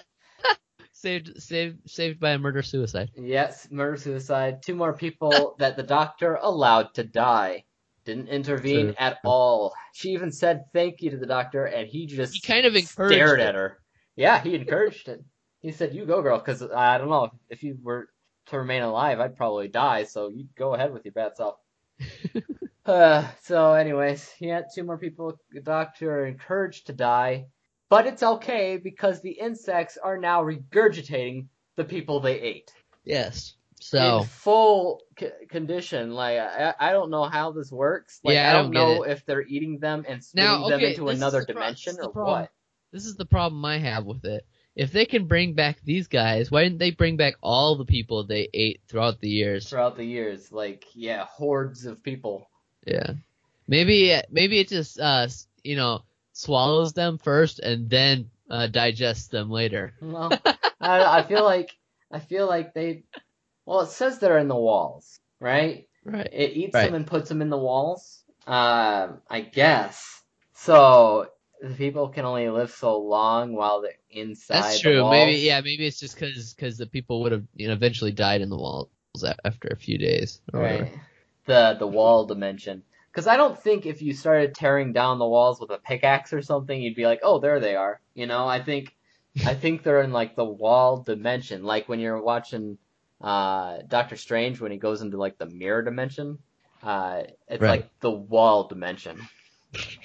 saved 1.01 1.43
saved 1.43 1.89
saved 1.89 2.21
by 2.21 2.31
a 2.31 2.39
murder 2.39 2.63
suicide. 2.63 3.11
yes, 3.17 3.69
murder 3.71 3.97
suicide. 3.97 4.63
Two 4.63 4.75
more 4.75 4.93
people 4.93 5.57
that 5.59 5.77
the 5.77 5.83
doctor 5.83 6.39
allowed 6.41 6.95
to 6.95 7.05
die. 7.05 7.65
Didn't 8.05 8.29
intervene 8.29 8.87
True. 8.87 8.95
at 8.99 9.19
all. 9.25 9.75
She 9.93 10.11
even 10.11 10.33
said 10.33 10.65
thank 10.73 11.03
you 11.03 11.11
to 11.11 11.17
the 11.17 11.27
doctor, 11.27 11.67
and 11.67 11.89
he 11.89 12.07
just 12.07 12.35
He 12.35 12.41
kind 12.41 12.67
of 12.67 12.75
encouraged 12.75 13.15
stared 13.15 13.41
at 13.41 13.55
her. 13.55 13.79
Yeah, 14.17 14.41
he 14.41 14.55
encouraged 14.55 15.09
it. 15.09 15.23
He 15.61 15.73
said, 15.73 15.95
"You 15.95 16.07
go, 16.07 16.23
girl," 16.23 16.39
because 16.39 16.63
I 16.63 16.99
don't 16.99 17.11
know 17.11 17.31
if 17.51 17.63
you 17.63 17.79
were 17.83 18.09
to 18.47 18.59
remain 18.59 18.83
alive, 18.83 19.21
I'd 19.21 19.37
probably 19.37 19.69
die. 19.69 20.05
So 20.05 20.29
you 20.29 20.47
go 20.57 20.75
ahead 20.75 20.93
with 20.93 21.05
your 21.05 21.13
bad 21.13 21.37
self. 21.37 21.57
uh, 22.87 23.27
so, 23.43 23.75
anyways, 23.75 24.35
yeah, 24.41 24.63
two 24.75 24.85
more 24.85 24.99
people. 24.99 25.39
The 25.53 25.61
doctor 25.61 26.27
encouraged 26.27 26.87
to 26.87 26.93
die, 26.93 27.47
but 27.91 28.07
it's 28.07 28.23
okay 28.23 28.79
because 28.79 29.21
the 29.21 29.33
insects 29.33 29.99
are 30.03 30.17
now 30.19 30.43
regurgitating 30.43 31.49
the 31.77 31.85
people 31.85 32.21
they 32.21 32.41
ate 32.41 32.73
Yes. 33.05 33.55
So 33.83 34.19
in 34.21 34.25
full 34.27 35.01
c- 35.19 35.31
condition. 35.49 36.13
Like 36.13 36.39
I, 36.39 36.75
I 36.79 36.93
don't 36.93 37.11
know 37.11 37.25
how 37.25 37.53
this 37.53 37.73
works. 37.73 38.21
Like, 38.23 38.35
Yeah, 38.35 38.49
I 38.49 38.51
I 38.51 38.53
don't, 38.53 38.73
don't 38.73 38.73
get 38.73 38.79
know 38.99 39.03
if 39.05 39.25
they're 39.27 39.43
eating 39.43 39.79
them 39.79 40.05
and 40.07 40.23
spitting 40.23 40.47
Now, 40.47 40.69
them 40.69 40.81
into 40.81 41.09
another 41.09 41.41
the 41.41 41.47
dimension 41.55 41.93
is 41.95 41.99
or 41.99 42.11
problem. 42.13 42.41
what. 42.43 42.51
this 42.93 43.07
is 43.07 43.17
the 43.17 43.25
problem 43.25 43.65
I 43.65 43.79
have 43.79 44.05
with 44.05 44.25
it. 44.25 44.47
If 44.77 44.93
they 44.93 45.07
can 45.07 45.27
bring 45.27 45.55
back 45.55 45.81
these 45.83 46.07
guys, 46.09 46.51
why 46.51 46.63
didn't 46.63 46.79
they 46.79 46.91
bring 46.93 47.17
back 47.17 47.35
all 47.43 47.77
the 47.77 47.85
people 47.87 48.25
they 48.25 48.49
ate 48.55 48.83
throughout 48.87 49.21
the 49.21 49.29
years? 49.29 49.69
throughout 49.69 49.97
the 49.97 50.05
years. 50.05 50.53
Like, 50.53 50.85
yeah, 50.95 51.25
hordes 51.27 51.87
of 51.87 52.03
people. 52.03 52.49
Yeah. 52.87 53.15
Maybe 53.67 54.15
maybe 54.31 54.61
it 54.61 54.69
just 54.69 55.01
uh 55.01 55.27
you 55.65 55.77
know 55.77 56.03
swallows 56.33 56.93
them 56.93 57.19
first 57.19 57.59
and 57.59 57.89
then 57.91 58.31
uh, 58.51 58.67
digests 58.67 59.29
them 59.29 59.51
later. 59.51 59.95
Well, 60.01 60.33
I, 60.81 61.21
I 61.21 61.23
feel 61.27 61.45
like 61.45 61.71
I 62.11 62.19
feel 62.21 62.47
like 62.47 62.75
they. 62.75 63.05
Well, 63.67 63.83
it 63.83 63.91
says 63.91 64.19
they're 64.19 64.39
in 64.39 64.49
the 64.49 64.57
walls, 64.57 65.21
right? 65.39 65.87
Right. 66.05 66.29
It 66.33 66.57
eats 66.57 66.75
Right. 66.75 66.87
them 66.87 66.95
and 66.95 67.07
puts 67.07 67.29
them 67.29 67.43
in 67.43 67.51
the 67.51 67.59
walls. 67.59 68.25
Um, 68.47 69.21
I 69.29 69.43
guess. 69.53 70.23
So 70.55 71.29
the 71.61 71.75
people 71.75 72.09
can 72.09 72.25
only 72.25 72.49
live 72.49 72.71
so 72.71 72.99
long 72.99 73.55
while 73.55 73.83
they're 73.83 73.93
inside. 74.11 74.57
That's 74.63 74.77
the 74.79 74.83
true. 74.83 75.03
walls. 75.03 75.13
Maybe 75.13 75.39
yeah. 75.41 75.61
Maybe 75.61 75.87
it's 75.87 76.01
just 76.01 76.15
because 76.15 76.55
because 76.55 76.79
the 76.79 76.87
people 76.87 77.23
would 77.23 77.33
have 77.33 77.45
you 77.55 77.69
know 77.69 77.75
eventually 77.75 78.13
died 78.13 78.41
in 78.41 78.49
the 78.49 78.57
walls 78.57 78.89
after 79.45 79.69
a 79.69 79.77
few 79.77 79.99
days. 79.99 80.41
Or 80.53 80.61
whatever. 80.61 80.83
Right. 80.85 80.99
The 81.47 81.77
the 81.79 81.87
wall 81.87 82.27
dimension. 82.27 82.83
Because 83.13 83.27
I 83.27 83.37
don't 83.37 83.61
think 83.61 83.87
if 83.87 84.03
you 84.03 84.15
started 84.15 84.55
tearing 84.55 84.93
down 84.93 85.19
the 85.19 85.27
walls 85.29 85.61
with 85.61 85.71
a 85.71 85.79
pickaxe 85.79 86.33
or 86.33 86.43
something, 86.43 86.81
you'd 86.81 86.95
be 86.97 87.07
like, 87.07 87.21
oh, 87.23 87.41
there 87.41 87.61
they 87.61 87.75
are. 87.77 88.01
You 88.15 88.27
know, 88.27 88.47
I 88.47 88.63
think, 88.63 88.97
I 89.45 89.55
think 89.55 89.83
they're 89.83 90.03
in 90.03 90.13
like 90.13 90.37
the 90.37 90.45
wall 90.45 91.03
dimension. 91.03 91.65
Like 91.65 91.89
when 91.89 92.01
you're 92.01 92.23
watching 92.23 92.79
uh, 93.21 93.79
Doctor 93.89 94.17
Strange 94.17 94.61
when 94.61 94.73
he 94.73 94.79
goes 94.79 95.03
into 95.03 95.17
like 95.19 95.39
the 95.39 95.47
mirror 95.47 95.83
dimension. 95.83 96.39
Uh, 96.83 97.25
it's 97.49 97.67
Right. 97.67 97.69
like 97.69 97.91
the 98.01 98.11
wall 98.11 98.69
dimension. 98.69 99.29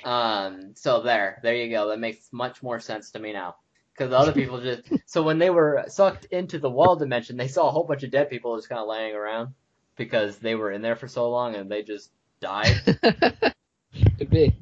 Um, 0.04 0.74
so 0.76 1.02
there, 1.02 1.39
there 1.44 1.56
you 1.56 1.70
go. 1.72 1.89
That 1.89 2.00
makes 2.00 2.30
much 2.32 2.62
more 2.62 2.80
sense 2.80 3.12
to 3.12 3.20
me 3.20 3.34
now. 3.34 3.56
Because 3.94 4.10
the 4.12 4.18
other 4.18 4.34
people 4.34 4.62
just 4.62 4.84
so 5.06 5.24
when 5.24 5.39
they 5.39 5.50
were 5.50 5.86
sucked 5.88 6.26
into 6.26 6.60
the 6.60 6.70
wall 6.70 6.96
dimension, 6.98 7.38
they 7.38 7.48
saw 7.48 7.68
a 7.68 7.72
whole 7.72 7.86
bunch 7.86 8.04
of 8.04 8.12
dead 8.12 8.30
people 8.30 8.58
just 8.58 8.70
kind 8.70 8.82
of 8.82 8.88
laying 8.88 9.15
around 9.15 9.56
because 9.96 10.38
they 10.39 10.56
were 10.56 10.72
in 10.72 10.82
there 10.82 10.96
for 10.98 11.08
so 11.08 11.30
long 11.30 11.56
and 11.56 11.72
they 11.72 11.84
just 11.84 12.12
died. 12.41 12.78
Could 14.17 14.30
be. 14.30 14.56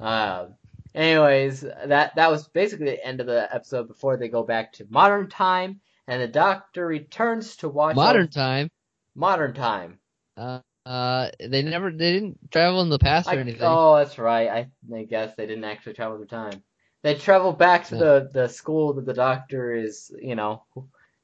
Um, 0.00 0.54
anyways, 0.94 1.60
that 1.60 2.14
that 2.16 2.30
was 2.30 2.48
basically 2.48 2.86
the 2.86 3.04
end 3.06 3.20
of 3.20 3.26
the 3.26 3.52
episode 3.54 3.88
before 3.88 4.16
they 4.16 4.28
go 4.28 4.42
back 4.42 4.72
to 4.74 4.86
modern 4.90 5.28
time, 5.28 5.80
and 6.06 6.20
the 6.22 6.28
Doctor 6.28 6.86
returns 6.86 7.56
to 7.58 7.68
watch 7.68 7.96
Modern 7.96 8.28
time. 8.28 8.68
modern 9.14 9.54
time. 9.54 9.98
Uh, 10.36 10.60
uh, 10.86 11.30
they 11.38 11.62
never, 11.62 11.90
they 11.92 12.12
didn't 12.12 12.38
travel 12.50 12.80
in 12.82 12.88
the 12.88 12.98
past 12.98 13.28
or 13.28 13.32
I- 13.32 13.36
anything. 13.36 13.60
oh, 13.62 13.96
that's 13.96 14.18
right. 14.18 14.48
I, 14.48 14.66
I 14.96 15.04
guess 15.04 15.34
they 15.36 15.46
didn't 15.46 15.64
actually 15.64 15.92
travel 15.94 16.16
through 16.16 16.26
time. 16.26 16.62
They 17.02 17.14
travel 17.14 17.52
back 17.52 17.86
to 17.88 17.94
No. 17.96 18.00
the, 18.00 18.30
the 18.32 18.48
school 18.48 18.94
that 18.94 19.04
the 19.06 19.14
Doctor 19.14 19.74
is, 19.74 20.10
you 20.20 20.34
know, 20.34 20.64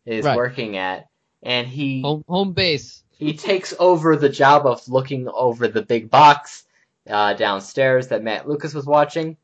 is 0.06 0.24
Right. 0.24 0.36
working 0.36 0.76
at, 0.76 1.06
and 1.42 1.66
he 1.66 2.02
Home, 2.02 2.24
home 2.28 2.52
base. 2.52 3.02
he 3.10 3.34
takes 3.34 3.74
over 3.78 4.16
the 4.16 4.28
job 4.28 4.66
of 4.66 4.86
looking 4.88 5.28
over 5.28 5.68
the 5.68 5.82
big 5.82 6.10
box 6.10 6.64
uh, 7.08 7.34
downstairs 7.34 8.08
that 8.08 8.22
Matt 8.22 8.48
Lucas 8.48 8.74
was 8.74 8.86
watching. 8.86 9.36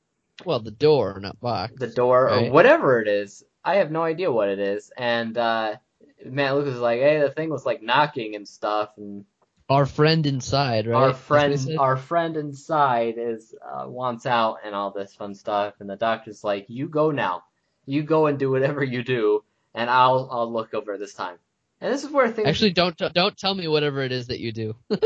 Well, 0.44 0.60
the 0.60 0.70
door, 0.72 1.18
not 1.20 1.40
box. 1.40 1.74
the 1.78 1.86
door 1.86 2.28
or 2.28 2.50
whatever 2.50 3.00
it 3.00 3.08
is. 3.08 3.44
I 3.64 3.76
have 3.76 3.90
no 3.90 4.02
idea 4.02 4.30
what 4.32 4.48
it 4.48 4.58
is. 4.58 4.90
And 4.96 5.38
uh, 5.38 5.76
Matt 6.24 6.54
Lucas 6.56 6.74
is 6.74 6.80
like, 6.80 7.00
hey, 7.00 7.20
the 7.20 7.30
thing 7.30 7.50
was 7.50 7.64
like 7.64 7.82
knocking 7.82 8.34
and 8.34 8.46
stuff. 8.46 8.90
And 8.98 9.24
Our 9.70 9.86
friend 9.86 10.26
inside, 10.26 10.86
right? 10.88 10.96
our 10.96 11.12
That's 11.12 11.30
what 11.30 11.50
he 11.50 11.56
friend, 11.56 11.78
our 11.78 11.96
friend 11.96 12.36
inside 12.36 13.14
is 13.16 13.54
uh, 13.64 13.86
wants 13.88 14.26
out 14.26 14.58
and 14.64 14.74
all 14.74 14.90
this 14.90 15.14
fun 15.14 15.34
stuff. 15.34 15.74
And 15.80 15.88
the 15.88 15.96
doctor's 15.96 16.42
like, 16.44 16.66
you 16.68 16.88
go 16.88 17.10
now, 17.12 17.44
you 17.86 18.02
go 18.02 18.26
and 18.26 18.38
do 18.38 18.50
whatever 18.50 18.82
you 18.84 19.02
do, 19.04 19.44
and 19.72 19.88
I'll 19.88 20.28
I'll 20.30 20.52
look 20.52 20.74
over 20.74 20.98
this 20.98 21.14
time. 21.14 21.36
And 21.80 21.92
this 21.92 22.04
is 22.04 22.10
where 22.10 22.28
things 22.30 22.48
Actually, 22.48 22.72
don't 22.72 22.96
t- 22.96 23.08
don't 23.14 23.36
tell 23.36 23.54
me 23.54 23.68
whatever 23.68 24.02
it 24.02 24.12
is 24.12 24.28
that 24.28 24.40
you 24.40 24.52
do. 24.52 24.76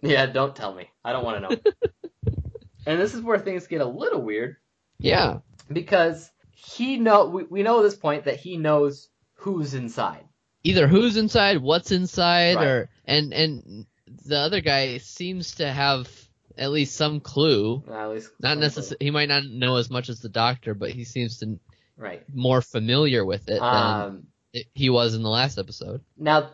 yeah, 0.00 0.26
don't 0.26 0.54
tell 0.56 0.74
me, 0.74 0.88
I 1.04 1.12
don't 1.12 1.24
want 1.24 1.42
to 1.42 1.48
know. 1.48 1.72
and 2.86 3.00
this 3.00 3.14
is 3.14 3.20
where 3.22 3.38
things 3.38 3.66
get 3.66 3.80
a 3.80 3.86
little 3.86 4.22
weird. 4.22 4.56
yeah. 4.98 5.38
because 5.70 6.30
he 6.52 6.96
know 6.96 7.26
we, 7.26 7.42
we 7.44 7.62
know 7.62 7.80
at 7.80 7.82
this 7.82 7.96
point 7.96 8.24
that 8.24 8.36
he 8.36 8.56
knows 8.56 9.08
who's 9.34 9.74
inside. 9.74 10.24
Either 10.64 10.88
who's 10.88 11.16
inside, 11.16 11.58
what's 11.60 11.92
inside, 11.92 12.56
Right. 12.56 12.66
or 12.66 12.90
and 13.04 13.32
and 13.32 13.86
the 14.24 14.38
other 14.38 14.60
guy 14.60 14.98
seems 14.98 15.56
to 15.56 15.70
have 15.70 16.08
at 16.56 16.70
least 16.70 16.96
some 16.96 17.20
clue. 17.20 17.84
At 17.92 18.10
least 18.10 18.30
Not 18.40 18.58
necessarily, 18.58 19.04
he 19.04 19.10
might 19.10 19.28
not 19.28 19.44
know 19.44 19.76
as 19.76 19.90
much 19.90 20.08
as 20.08 20.20
the 20.20 20.28
doctor, 20.30 20.74
but 20.74 20.90
he 20.90 21.04
seems 21.04 21.38
to 21.38 21.58
right. 21.96 22.22
more 22.32 22.62
familiar 22.62 23.24
with 23.24 23.48
it 23.48 23.60
Um, 23.60 24.26
he 24.74 24.90
was 24.90 25.14
in 25.14 25.22
the 25.22 25.30
last 25.30 25.58
episode. 25.58 26.00
now 26.16 26.50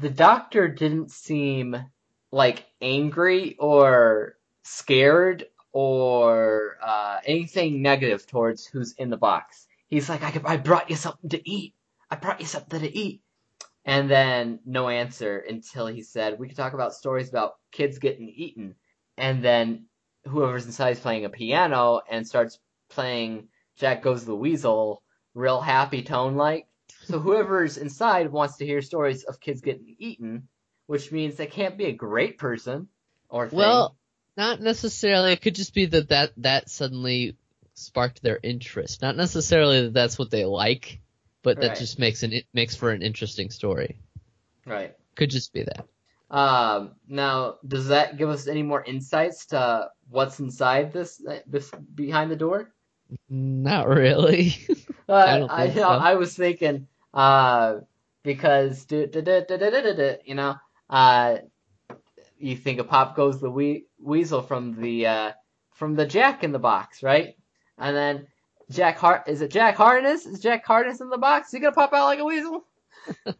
the 0.00 0.10
doctor 0.10 0.68
didn't 0.68 1.10
seem 1.10 1.76
like 2.30 2.66
angry 2.82 3.56
or 3.58 4.36
scared 4.62 5.46
or 5.72 6.76
uh, 6.84 7.18
anything 7.24 7.82
negative 7.82 8.26
towards 8.26 8.66
who's 8.66 8.92
in 8.94 9.10
the 9.10 9.16
box. 9.16 9.66
He's 9.88 10.08
like, 10.08 10.22
I, 10.22 10.54
I 10.54 10.56
brought 10.56 10.90
you 10.90 10.96
something 10.96 11.30
to 11.30 11.50
eat. 11.50 11.74
I 12.10 12.16
brought 12.16 12.40
you 12.40 12.46
something 12.46 12.80
to 12.80 12.98
eat. 12.98 13.22
And 13.84 14.10
then 14.10 14.58
no 14.66 14.88
answer 14.88 15.38
until 15.38 15.86
he 15.86 16.02
said, 16.02 16.38
we 16.38 16.48
could 16.48 16.56
talk 16.56 16.72
about 16.72 16.94
stories 16.94 17.28
about 17.28 17.54
kids 17.70 17.98
getting 17.98 18.28
eaten. 18.28 18.74
And 19.16 19.44
then 19.44 19.86
whoever's 20.26 20.66
inside 20.66 20.90
is 20.90 21.00
playing 21.00 21.24
a 21.24 21.30
piano 21.30 22.00
and 22.10 22.26
starts 22.26 22.58
playing 22.88 23.48
Jack 23.76 24.02
Goes 24.02 24.24
the 24.24 24.34
Weasel, 24.34 25.02
real 25.34 25.60
happy 25.60 26.02
tone 26.02 26.36
like. 26.36 26.66
So 27.06 27.18
whoever's 27.20 27.76
inside 27.76 28.30
wants 28.32 28.56
to 28.56 28.66
hear 28.66 28.82
stories 28.82 29.24
of 29.24 29.40
kids 29.40 29.60
getting 29.60 29.96
eaten, 29.98 30.48
which 30.86 31.12
means 31.12 31.36
they 31.36 31.46
can't 31.46 31.78
be 31.78 31.86
a 31.86 31.92
great 31.92 32.38
person 32.38 32.88
or 33.28 33.48
thing. 33.48 33.58
Well, 33.58 33.96
not 34.36 34.60
necessarily. 34.60 35.32
It 35.32 35.40
could 35.40 35.54
just 35.54 35.74
be 35.74 35.86
that 35.86 36.08
that 36.08 36.32
that 36.38 36.68
suddenly 36.68 37.36
sparked 37.74 38.22
their 38.22 38.38
interest. 38.42 39.02
Not 39.02 39.16
necessarily 39.16 39.82
that 39.82 39.94
that's 39.94 40.18
what 40.18 40.30
they 40.30 40.44
like, 40.44 41.00
but 41.42 41.60
that 41.60 41.68
Right. 41.68 41.78
just 41.78 41.98
makes 41.98 42.22
an 42.22 42.32
it 42.32 42.46
makes 42.52 42.74
for 42.74 42.90
an 42.90 43.02
interesting 43.02 43.50
story. 43.50 43.96
right. 44.66 44.94
Could 45.14 45.30
just 45.30 45.52
be 45.52 45.62
that. 45.62 45.86
Um, 46.28 46.96
now, 47.06 47.56
does 47.66 47.88
that 47.88 48.16
give 48.16 48.28
us 48.28 48.48
any 48.48 48.62
more 48.62 48.82
insights 48.82 49.46
to 49.46 49.90
what's 50.10 50.40
inside 50.40 50.92
this 50.92 51.22
this 51.46 51.70
behind 51.94 52.30
the 52.30 52.36
door? 52.36 52.72
Not 53.28 53.88
really. 53.88 54.56
Uh, 55.08 55.46
I 55.48 55.62
I, 55.64 55.70
so. 55.70 55.88
I 55.88 56.14
was 56.16 56.36
thinking, 56.36 56.88
uh, 57.16 57.80
because 58.22 58.86
you 58.90 60.34
know, 60.34 60.56
uh, 60.90 61.36
you 62.38 62.56
think 62.56 62.78
of 62.78 62.88
Pop 62.88 63.16
Goes 63.16 63.40
the 63.40 63.50
we- 63.50 63.86
Weasel 64.00 64.42
from 64.42 64.80
the 64.80 65.06
uh, 65.06 65.32
from 65.74 65.96
the 65.96 66.06
Jack 66.06 66.44
in 66.44 66.52
the 66.52 66.58
Box, 66.58 67.02
right? 67.02 67.36
And 67.78 67.96
then 67.96 68.26
Jack 68.70 68.98
Hart 68.98 69.28
is 69.28 69.40
it 69.40 69.50
Jack 69.50 69.76
Harkness? 69.76 70.26
Is 70.26 70.40
Jack 70.40 70.64
Harkness 70.66 71.00
in 71.00 71.08
the 71.08 71.18
box? 71.18 71.48
Is 71.48 71.52
he 71.54 71.60
gonna 71.60 71.72
pop 71.72 71.92
out 71.92 72.04
like 72.04 72.18
a 72.18 72.24
weasel? 72.24 72.64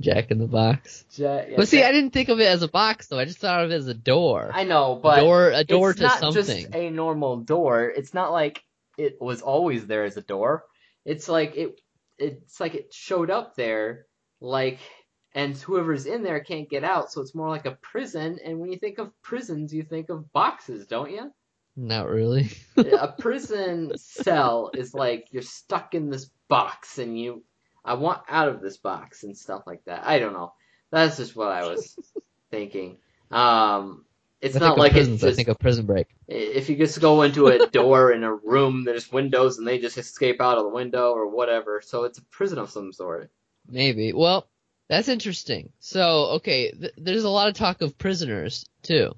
Jack 0.00 0.30
in 0.30 0.38
the 0.38 0.46
box. 0.46 1.04
Jack, 1.12 1.48
yeah, 1.50 1.56
But 1.56 1.66
see, 1.66 1.78
Jack- 1.78 1.88
I 1.88 1.92
didn't 1.92 2.12
think 2.12 2.28
of 2.28 2.38
it 2.38 2.46
as 2.46 2.62
a 2.62 2.68
box 2.68 3.08
though. 3.08 3.18
I 3.18 3.24
just 3.24 3.38
thought 3.38 3.64
of 3.64 3.72
it 3.72 3.74
as 3.74 3.88
a 3.88 3.94
door. 3.94 4.50
I 4.54 4.62
know, 4.64 4.98
but 5.02 5.20
door, 5.20 5.50
a 5.50 5.64
door 5.64 5.90
it's 5.90 5.98
to 5.98 6.06
not 6.06 6.18
something. 6.20 6.44
just 6.44 6.74
a 6.74 6.90
normal 6.90 7.38
door. 7.38 7.82
It's 7.88 8.14
not 8.14 8.30
like 8.30 8.62
it 8.96 9.20
was 9.20 9.42
always 9.42 9.86
there 9.86 10.04
as 10.04 10.16
a 10.16 10.22
door. 10.22 10.64
It's 11.08 11.26
like 11.26 11.56
it 11.56 11.80
it's 12.18 12.60
like 12.60 12.74
it 12.74 12.92
showed 12.92 13.30
up 13.30 13.56
there 13.56 14.04
like 14.42 14.78
and 15.34 15.56
whoever's 15.56 16.04
in 16.04 16.22
there 16.22 16.40
can't 16.40 16.68
get 16.68 16.84
out, 16.84 17.10
so 17.10 17.22
it's 17.22 17.34
more 17.34 17.48
like 17.48 17.64
a 17.64 17.78
prison 17.80 18.38
and 18.44 18.58
when 18.58 18.70
you 18.70 18.78
think 18.78 18.98
of 18.98 19.10
prisons, 19.22 19.72
you 19.72 19.82
think 19.84 20.10
of 20.10 20.30
boxes, 20.34 20.86
don't 20.86 21.10
you? 21.10 21.32
Not 21.74 22.08
really. 22.08 22.50
a 22.76 23.08
prison 23.18 23.92
cell 23.96 24.70
is 24.74 24.92
like 24.92 25.28
you're 25.30 25.40
stuck 25.42 25.94
in 25.94 26.10
this 26.10 26.30
box 26.48 26.98
and 26.98 27.18
you 27.18 27.42
I 27.82 27.94
want 27.94 28.20
out 28.28 28.48
of 28.48 28.60
this 28.60 28.76
box 28.76 29.22
and 29.22 29.34
stuff 29.34 29.62
like 29.66 29.82
that. 29.86 30.06
I 30.06 30.18
don't 30.18 30.34
know. 30.34 30.52
That's 30.90 31.16
just 31.16 31.34
what 31.34 31.48
I 31.52 31.66
was 31.66 31.96
thinking. 32.50 32.98
Um 33.30 34.04
it's 34.40 34.56
I 34.56 34.60
not 34.60 34.78
like 34.78 34.92
prisons. 34.92 35.22
it's 35.22 35.32
I 35.32 35.36
think 35.36 35.48
of 35.48 35.58
Prison 35.58 35.86
Break. 35.86 36.06
if 36.28 36.68
you 36.70 36.76
just 36.76 37.00
go 37.00 37.22
into 37.22 37.48
a 37.48 37.66
door 37.70 38.12
in 38.12 38.22
a 38.24 38.32
room, 38.34 38.84
there's 38.84 39.10
windows 39.10 39.58
and 39.58 39.66
they 39.66 39.78
just 39.78 39.98
escape 39.98 40.40
out 40.40 40.58
of 40.58 40.64
the 40.64 40.70
window 40.70 41.12
or 41.12 41.28
whatever. 41.28 41.80
So 41.84 42.04
it's 42.04 42.18
a 42.18 42.22
prison 42.24 42.58
of 42.58 42.70
some 42.70 42.92
sort. 42.92 43.30
Maybe. 43.68 44.12
Well, 44.12 44.46
that's 44.88 45.08
interesting. 45.08 45.70
So, 45.80 46.26
okay, 46.36 46.70
th- 46.70 46.94
there's 46.96 47.24
a 47.24 47.28
lot 47.30 47.48
of 47.48 47.54
talk 47.54 47.82
of 47.82 47.98
prisoners 47.98 48.64
too. 48.82 49.14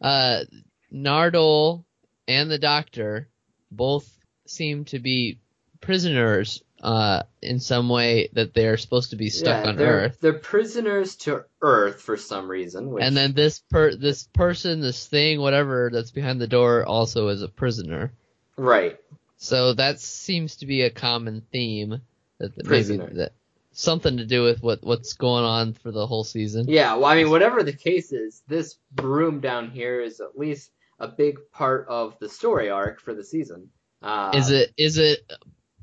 Uh, 0.00 0.44
Nardole 0.92 1.84
and 2.28 2.50
the 2.50 2.58
Doctor 2.58 3.28
both 3.70 4.08
seem 4.46 4.84
to 4.86 4.98
be 4.98 5.38
prisoners 5.80 6.62
uh, 6.84 7.22
in 7.40 7.60
some 7.60 7.88
way 7.88 8.28
that 8.34 8.52
they're 8.52 8.76
supposed 8.76 9.10
to 9.10 9.16
be 9.16 9.30
stuck 9.30 9.64
yeah, 9.64 9.70
on 9.70 9.76
they're, 9.76 10.00
Earth. 10.04 10.18
They're 10.20 10.34
prisoners 10.34 11.16
to 11.16 11.44
Earth 11.62 12.02
for 12.02 12.18
some 12.18 12.46
reason. 12.46 12.90
Which, 12.90 13.02
And 13.02 13.16
then 13.16 13.32
this 13.32 13.60
per 13.70 13.96
this 13.96 14.24
person, 14.34 14.82
this 14.82 15.06
thing, 15.06 15.40
whatever 15.40 15.88
that's 15.90 16.10
behind 16.10 16.42
the 16.42 16.46
door, 16.46 16.84
also 16.84 17.28
is 17.28 17.40
a 17.40 17.48
prisoner. 17.48 18.12
right, 18.58 18.98
So 19.38 19.72
that 19.72 19.98
seems 19.98 20.56
to 20.56 20.66
be 20.66 20.82
a 20.82 20.90
common 20.90 21.40
theme 21.50 22.02
that 22.38 22.54
that 22.54 22.66
Prisoner. 22.66 23.04
maybe 23.04 23.16
that 23.16 23.32
something 23.72 24.18
to 24.18 24.26
do 24.26 24.42
with 24.42 24.62
what 24.62 24.84
what's 24.84 25.14
going 25.14 25.44
on 25.44 25.72
for 25.72 25.90
the 25.90 26.06
whole 26.06 26.24
season. 26.24 26.66
yeah. 26.68 26.94
Well, 26.96 27.06
I 27.06 27.16
mean, 27.16 27.30
whatever 27.30 27.62
the 27.62 27.72
case 27.72 28.12
is, 28.12 28.42
this 28.46 28.76
room 29.00 29.40
down 29.40 29.70
here 29.70 30.02
is 30.02 30.20
at 30.20 30.38
least 30.38 30.70
a 30.98 31.08
big 31.08 31.38
part 31.50 31.88
of 31.88 32.18
the 32.18 32.28
story 32.28 32.68
arc 32.68 33.00
for 33.00 33.14
the 33.14 33.24
season. 33.24 33.70
Uh, 34.02 34.32
Is 34.34 34.50
it 34.50 34.74
is 34.76 34.98
it 34.98 35.20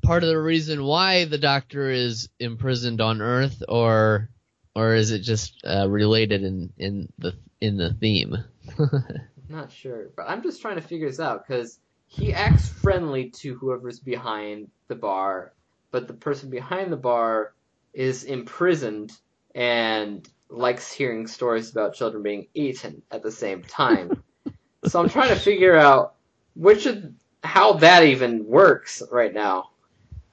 part 0.02 0.22
of 0.22 0.28
the 0.28 0.38
reason 0.38 0.84
why 0.84 1.24
the 1.24 1.38
Doctor 1.38 1.90
is 1.90 2.28
imprisoned 2.38 3.00
on 3.00 3.22
Earth, 3.22 3.62
or 3.68 4.28
or 4.74 4.94
is 4.94 5.10
it 5.10 5.20
just 5.20 5.60
uh, 5.64 5.88
related 5.88 6.42
in 6.42 6.72
in 6.78 7.12
the 7.18 7.34
in 7.60 7.76
the 7.76 7.94
theme? 7.94 8.36
Not 9.48 9.70
sure, 9.70 10.10
but 10.16 10.28
I'm 10.28 10.42
just 10.42 10.60
trying 10.60 10.76
to 10.76 10.82
figure 10.82 11.08
this 11.08 11.20
out 11.20 11.46
because 11.46 11.78
he 12.06 12.32
acts 12.32 12.68
friendly 12.68 13.30
to 13.30 13.54
whoever's 13.54 14.00
behind 14.00 14.70
the 14.88 14.94
bar, 14.94 15.52
but 15.90 16.06
the 16.06 16.14
person 16.14 16.50
behind 16.50 16.92
the 16.92 16.96
bar 16.96 17.52
is 17.94 18.24
imprisoned 18.24 19.12
and 19.54 20.28
likes 20.48 20.92
hearing 20.92 21.26
stories 21.26 21.70
about 21.70 21.94
children 21.94 22.22
being 22.22 22.46
eaten 22.54 23.02
at 23.10 23.22
the 23.22 23.32
same 23.32 23.62
time. 23.62 24.22
so 24.84 25.00
I'm 25.00 25.08
trying 25.08 25.30
to 25.30 25.36
figure 25.36 25.76
out 25.76 26.14
which 26.54 26.86
of 26.86 27.12
how 27.42 27.74
that 27.74 28.04
even 28.04 28.46
works 28.46 29.02
right 29.10 29.32
now. 29.32 29.70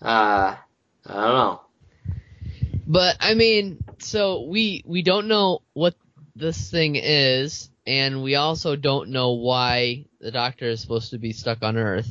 Uh, 0.01 0.55
I 1.05 1.13
don't 1.13 1.15
know. 1.15 1.61
But 2.87 3.17
I 3.19 3.33
mean, 3.35 3.83
so 3.99 4.43
we 4.43 4.83
we 4.85 5.01
don't 5.03 5.27
know 5.27 5.61
what 5.73 5.95
this 6.35 6.71
thing 6.71 6.95
is, 6.95 7.69
and 7.85 8.23
we 8.23 8.35
also 8.35 8.75
don't 8.75 9.09
know 9.09 9.33
why 9.33 10.05
the 10.19 10.31
Doctor 10.31 10.65
is 10.65 10.81
supposed 10.81 11.11
to 11.11 11.17
be 11.17 11.33
stuck 11.33 11.61
on 11.61 11.77
Earth. 11.77 12.09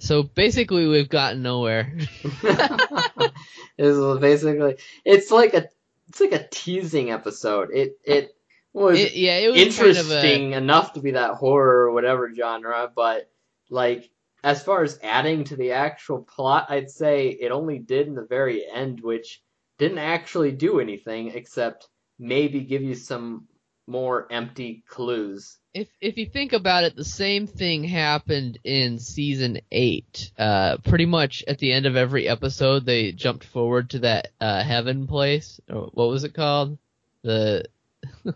So 0.00 0.22
basically, 0.24 0.86
we've 0.88 1.08
gotten 1.08 1.42
nowhere. 1.42 1.96
is 3.78 4.18
basically 4.20 4.76
it's 5.04 5.30
like 5.30 5.54
a 5.54 5.68
it's 6.08 6.20
like 6.20 6.32
a 6.32 6.46
teasing 6.48 7.10
episode. 7.10 7.70
It 7.72 7.98
it 8.04 8.34
was 8.72 8.98
It- 8.98 9.14
yeah, 9.14 9.38
it 9.38 9.52
was 9.52 9.60
interesting 9.60 10.50
kind 10.50 10.54
of 10.54 10.62
enough 10.62 10.92
to 10.94 11.00
be 11.00 11.12
that 11.12 11.34
horror 11.34 11.86
or 11.86 11.92
whatever 11.92 12.32
genre, 12.34 12.90
but 12.94 13.30
like 13.70 14.10
as 14.42 14.62
far 14.62 14.82
as 14.82 14.98
adding 15.02 15.44
to 15.44 15.56
the 15.56 15.72
actual 15.72 16.22
plot, 16.22 16.66
I'd 16.68 16.90
say 16.90 17.28
it 17.28 17.52
only 17.52 17.78
did 17.78 18.08
in 18.08 18.14
the 18.14 18.26
very 18.26 18.64
end, 18.68 19.00
which 19.00 19.40
didn't 19.78 19.98
actually 19.98 20.52
do 20.52 20.80
anything 20.80 21.28
except 21.28 21.88
maybe 22.18 22.60
give 22.60 22.82
you 22.82 22.94
some 22.94 23.48
more 23.86 24.30
empty 24.30 24.84
clues. 24.88 25.58
If 25.74 25.88
if 26.00 26.18
you 26.18 26.26
think 26.26 26.52
about 26.52 26.84
it, 26.84 26.94
the 26.94 27.04
same 27.04 27.46
thing 27.46 27.84
happened 27.84 28.58
in 28.62 28.98
season 28.98 29.60
eight. 29.70 30.30
Uh, 30.38 30.76
pretty 30.78 31.06
much 31.06 31.42
at 31.48 31.58
the 31.58 31.72
end 31.72 31.86
of 31.86 31.96
every 31.96 32.28
episode, 32.28 32.84
they 32.84 33.12
jumped 33.12 33.44
forward 33.44 33.90
to 33.90 34.00
that 34.00 34.28
uh, 34.40 34.62
heaven 34.62 35.06
place. 35.06 35.60
Or 35.68 35.90
what 35.92 36.08
was 36.08 36.24
it 36.24 36.34
called? 36.34 36.78
The 37.22 37.64
I 38.26 38.32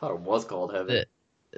thought 0.00 0.14
it 0.14 0.20
was 0.20 0.44
called 0.44 0.72
Heaven. 0.72 0.94
The- 0.94 1.06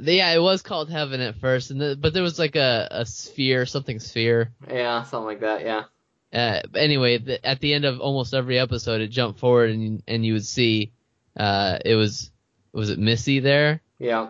yeah, 0.02 0.32
it 0.32 0.42
was 0.42 0.62
called 0.62 0.90
heaven 0.90 1.20
at 1.20 1.36
first, 1.36 1.70
and 1.70 1.80
the, 1.80 1.96
but 1.98 2.12
there 2.12 2.22
was 2.22 2.38
like 2.38 2.56
a, 2.56 2.88
a 2.90 3.06
sphere, 3.06 3.66
something 3.66 3.98
sphere. 3.98 4.52
Yeah, 4.68 5.02
something 5.04 5.26
like 5.26 5.40
that. 5.40 5.62
Yeah. 5.62 5.84
Uh, 6.32 6.60
anyway, 6.74 7.18
the, 7.18 7.44
at 7.46 7.60
the 7.60 7.72
end 7.72 7.84
of 7.84 8.00
almost 8.00 8.34
every 8.34 8.58
episode, 8.58 9.00
it 9.00 9.08
jumped 9.08 9.40
forward, 9.40 9.70
and 9.70 10.02
and 10.06 10.24
you 10.24 10.34
would 10.34 10.44
see, 10.44 10.92
uh, 11.36 11.78
it 11.84 11.94
was 11.94 12.30
was 12.72 12.90
it 12.90 12.98
Missy 12.98 13.40
there? 13.40 13.80
Yeah. 13.98 14.28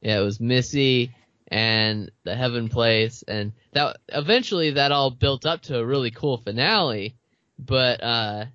Yeah, 0.00 0.20
it 0.20 0.24
was 0.24 0.40
Missy 0.40 1.14
and 1.48 2.10
the 2.24 2.34
Heaven 2.34 2.68
Place, 2.68 3.22
and 3.26 3.52
that 3.72 3.98
eventually 4.08 4.72
that 4.72 4.92
all 4.92 5.10
built 5.10 5.44
up 5.46 5.62
to 5.62 5.78
a 5.78 5.84
really 5.84 6.10
cool 6.10 6.38
finale. 6.38 7.14
But 7.58 8.02
uh, 8.02 8.46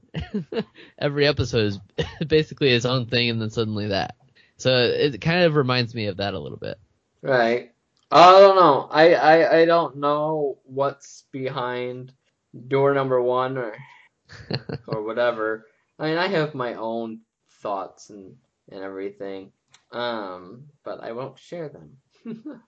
every 0.99 1.25
episode 1.27 1.65
is 1.65 1.79
basically 2.27 2.69
its 2.69 2.85
own 2.85 3.05
thing, 3.05 3.29
and 3.29 3.41
then 3.41 3.49
suddenly 3.49 3.88
that. 3.88 4.15
So 4.60 4.76
it 4.76 5.19
kind 5.22 5.43
of 5.43 5.56
reminds 5.56 5.95
me 5.95 6.08
of 6.08 6.17
that 6.17 6.34
a 6.34 6.39
little 6.39 6.58
bit. 6.58 6.78
Right. 7.22 7.72
I 8.12 8.39
don't 8.39 8.56
know. 8.56 8.88
I, 8.91 9.13
I, 9.13 9.60
I 9.62 9.65
don't 9.65 9.98
know 9.98 10.58
what's 10.63 11.26
behind 11.32 12.13
door 12.67 12.93
number 12.93 13.22
one 13.22 13.58
or 13.58 13.76
or 14.88 15.04
whatever. 15.04 15.65
I 16.00 16.08
mean, 16.08 16.17
I 16.17 16.28
have 16.28 16.56
my 16.56 16.76
own 16.76 17.22
thoughts 17.62 18.10
and 18.10 18.36
and 18.72 18.84
everything, 18.84 19.52
um, 19.91 20.65
but 20.84 21.02
I 21.04 21.12
won't 21.13 21.39
share 21.39 21.69
them. 21.69 21.98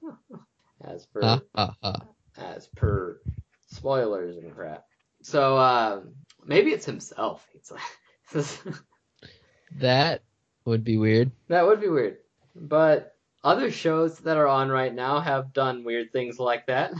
as 0.83 1.05
per 1.07 1.21
Ha, 1.21 1.41
ha, 1.55 1.75
ha. 1.83 1.95
as 2.37 2.67
per 2.67 3.21
spoilers 3.67 4.37
and 4.37 4.53
crap. 4.55 4.85
So 5.23 5.57
um, 5.57 6.15
maybe 6.45 6.71
it's 6.71 6.85
himself. 6.85 7.47
It's 7.55 7.71
like 7.71 7.81
That 9.79 10.23
would 10.65 10.83
be 10.83 10.97
weird. 10.97 11.31
that 11.47 11.65
would 11.65 11.81
be 11.81 11.89
weird, 11.89 12.17
but. 12.55 13.07
Other 13.43 13.71
shows 13.71 14.19
that 14.19 14.37
are 14.37 14.45
on 14.45 14.69
right 14.69 14.93
now 14.93 15.19
have 15.19 15.51
done 15.51 15.83
weird 15.83 16.11
things 16.13 16.37
like 16.37 16.67
that. 16.67 16.93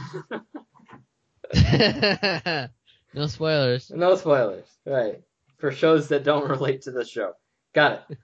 no 3.14 3.26
spoilers. 3.26 3.90
No 3.90 4.16
spoilers, 4.16 4.66
right? 4.84 5.20
For 5.58 5.70
shows 5.70 6.08
that 6.08 6.24
don't 6.24 6.48
relate 6.50 6.82
to 6.82 6.90
the 6.90 7.04
show. 7.04 7.34
Got 7.74 8.04
it. 8.10 8.18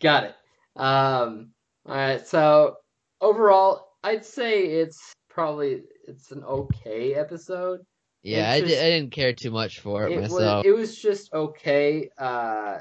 Got 0.00 0.24
it. 0.24 0.34
Um, 0.76 1.50
all 1.86 1.94
right. 1.94 2.26
So 2.26 2.76
overall, 3.20 3.88
I'd 4.02 4.24
say 4.24 4.62
it's 4.64 5.12
probably 5.28 5.82
it's 6.08 6.30
an 6.32 6.42
okay 6.44 7.14
episode. 7.14 7.80
Yeah, 8.22 8.50
I, 8.50 8.60
just- 8.60 8.72
di- 8.72 8.78
I 8.80 8.90
didn't 8.90 9.12
care 9.12 9.32
too 9.32 9.50
much 9.50 9.80
for 9.80 10.06
it, 10.06 10.12
It 10.12 10.20
was 10.20 10.32
myself. 10.32 10.64
it 10.66 10.72
was 10.72 10.96
just 10.96 11.32
okay. 11.32 12.08
Uh, 12.18 12.78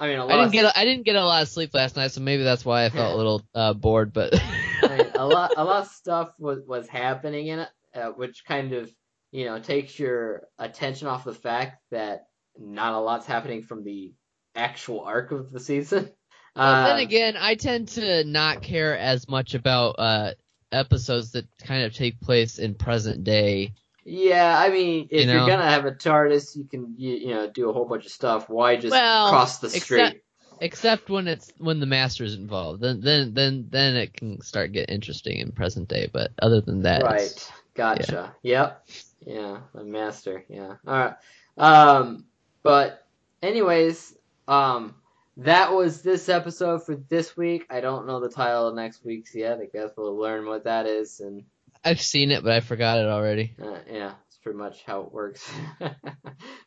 I 0.00 0.08
mean, 0.08 0.18
a 0.18 0.24
lot 0.24 0.32
I 0.32 0.42
didn't 0.42 0.52
get 0.52 0.64
a, 0.64 0.78
I 0.78 0.84
didn't 0.86 1.04
get 1.04 1.16
a 1.16 1.24
lot 1.24 1.42
of 1.42 1.48
sleep 1.48 1.74
last 1.74 1.94
night, 1.94 2.10
so 2.10 2.22
maybe 2.22 2.42
that's 2.42 2.64
why 2.64 2.86
I 2.86 2.88
felt 2.88 3.12
a 3.12 3.16
little 3.16 3.42
uh, 3.54 3.74
bored. 3.74 4.14
But 4.14 4.34
I 4.82 4.96
mean, 4.96 5.06
a 5.14 5.26
lot 5.26 5.52
a 5.56 5.62
lot 5.64 5.82
of 5.82 5.88
stuff 5.92 6.30
was 6.38 6.60
was 6.66 6.88
happening 6.88 7.48
in 7.48 7.58
it, 7.60 7.68
uh, 7.94 8.08
which 8.08 8.44
kind 8.46 8.72
of 8.72 8.90
you 9.30 9.44
know 9.44 9.58
takes 9.58 9.98
your 9.98 10.48
attention 10.58 11.06
off 11.06 11.24
the 11.24 11.34
fact 11.34 11.82
that 11.90 12.28
not 12.58 12.94
a 12.94 12.98
lot's 12.98 13.26
happening 13.26 13.62
from 13.62 13.84
the 13.84 14.14
actual 14.56 15.02
arc 15.02 15.32
of 15.32 15.52
the 15.52 15.60
season. 15.60 16.10
But 16.56 16.82
then 16.82 16.96
Um, 16.96 16.98
again, 16.98 17.36
I 17.38 17.54
tend 17.54 17.88
to 17.90 18.24
not 18.24 18.60
care 18.60 18.98
as 18.98 19.28
much 19.28 19.54
about 19.54 19.94
uh, 20.00 20.32
episodes 20.72 21.30
that 21.32 21.46
kind 21.62 21.84
of 21.84 21.94
take 21.94 22.20
place 22.20 22.58
in 22.58 22.74
present 22.74 23.22
day. 23.22 23.74
Yeah, 24.04 24.58
I 24.58 24.70
mean, 24.70 25.08
if 25.10 25.26
You 25.26 25.32
you 25.32 25.36
are 25.36 25.40
know? 25.40 25.46
gonna 25.46 25.70
have 25.70 25.84
a 25.84 25.92
TARDIS, 25.92 26.56
you 26.56 26.64
can 26.64 26.94
you, 26.96 27.14
you 27.16 27.28
know 27.34 27.50
do 27.50 27.68
a 27.68 27.72
whole 27.72 27.84
bunch 27.86 28.06
of 28.06 28.12
stuff. 28.12 28.48
Why 28.48 28.76
just 28.76 28.90
Well, 28.92 29.28
cross 29.30 29.58
the 29.58 29.66
except- 29.68 29.84
street? 29.84 30.22
Except 30.62 31.08
when 31.08 31.26
it's 31.26 31.50
when 31.56 31.80
the 31.80 31.86
master's 31.86 32.34
involved, 32.34 32.82
then 32.82 33.00
then 33.00 33.32
then 33.34 33.66
then 33.70 33.96
it 33.96 34.12
can 34.12 34.42
start 34.42 34.72
get 34.72 34.90
interesting 34.90 35.38
in 35.38 35.52
present 35.52 35.88
day. 35.88 36.10
But 36.12 36.32
other 36.42 36.60
than 36.60 36.82
that, 36.82 37.02
Right. 37.02 37.52
Gotcha. 37.74 38.34
Yep. 38.42 38.86
Yeah, 39.26 39.58
the 39.74 39.84
master. 39.84 40.44
Yeah. 40.48 40.74
All 40.86 40.94
right. 40.94 41.14
Um, 41.56 42.26
but 42.62 43.06
anyways, 43.42 44.14
um, 44.48 44.94
that 45.38 45.72
was 45.72 46.02
this 46.02 46.28
episode 46.28 46.84
for 46.84 46.94
this 46.94 47.36
week. 47.38 47.66
I 47.70 47.80
don't 47.80 48.06
know 48.06 48.20
the 48.20 48.28
title 48.28 48.68
of 48.68 48.74
next 48.74 49.02
week's 49.04 49.34
yet. 49.34 49.60
I 49.60 49.66
guess 49.66 49.90
we'll 49.96 50.16
learn 50.16 50.46
what 50.46 50.64
that 50.64 50.86
is, 50.86 51.20
and 51.20 51.44
I've 51.84 52.00
seen 52.00 52.30
it, 52.30 52.42
but 52.42 52.52
I 52.52 52.60
forgot 52.60 52.98
it 52.98 53.06
already. 53.06 53.54
uh, 53.62 53.78
yeah, 53.90 54.12
it's 54.28 54.38
pretty 54.38 54.58
much 54.58 54.82
how 54.84 55.02
it 55.02 55.12
works. 55.12 55.48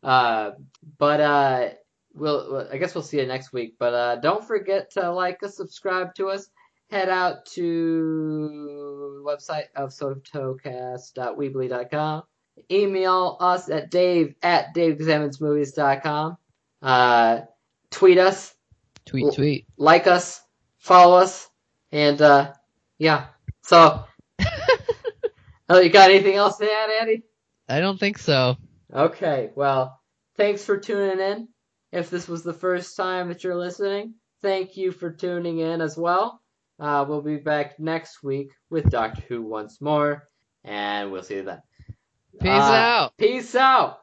uh, 0.03 0.51
but 0.97 1.19
uh, 1.21 1.69
we'll, 2.13 2.67
I 2.71 2.77
guess 2.77 2.95
we'll 2.95 3.03
see 3.03 3.19
you 3.19 3.25
next 3.27 3.51
week. 3.53 3.75
But 3.77 3.93
uh, 3.93 4.15
don't 4.17 4.43
forget 4.45 4.91
to 4.91 5.11
like 5.11 5.43
us, 5.43 5.57
subscribe 5.57 6.15
to 6.15 6.29
us. 6.29 6.47
Head 6.89 7.09
out 7.09 7.45
to 7.47 9.21
the 9.23 9.25
website 9.25 9.65
of 9.75 9.89
sotocast.weebly.com. 9.89 12.23
Email 12.71 13.37
us 13.39 13.69
at 13.69 13.89
dave 13.89 14.35
at 14.43 14.75
daveexaminesmovies.com. 14.75 16.37
Uh, 16.81 17.39
tweet 17.89 18.17
us, 18.19 18.53
Tweet, 19.05 19.33
tweet. 19.33 19.65
like 19.77 20.05
us, 20.07 20.41
follow 20.77 21.17
us, 21.17 21.49
and 21.91 22.21
uh, 22.21 22.53
yeah. 22.99 23.27
So, 23.63 24.03
oh, 25.73 25.79
you 25.79 25.89
got 25.89 26.09
anything 26.11 26.35
else 26.35 26.57
to 26.57 26.71
add, 26.71 26.89
Andy? 27.01 27.23
I 27.67 27.79
don't 27.79 27.99
think 27.99 28.17
so. 28.17 28.57
Okay, 28.93 29.49
well, 29.55 29.99
thanks 30.37 30.63
for 30.63 30.77
tuning 30.77 31.19
in. 31.19 31.47
If 31.91 32.09
this 32.09 32.27
was 32.27 32.43
the 32.43 32.53
first 32.53 32.95
time 32.95 33.29
that 33.29 33.43
you're 33.43 33.55
listening, 33.57 34.15
thank 34.41 34.77
you 34.77 34.91
for 34.91 35.11
tuning 35.11 35.59
in 35.59 35.81
as 35.81 35.97
well. 35.97 36.41
Uh, 36.79 37.05
we'll 37.07 37.21
be 37.21 37.37
back 37.37 37.79
next 37.79 38.23
week 38.23 38.51
with 38.69 38.89
Doctor 38.89 39.21
Who 39.27 39.41
once 39.43 39.79
more, 39.79 40.27
and 40.63 41.11
we'll 41.11 41.23
see 41.23 41.35
you 41.35 41.43
then. 41.43 41.61
Peace 42.39 42.49
Uh, 42.49 42.55
out. 42.55 43.17
Peace 43.17 43.55
out. 43.55 43.99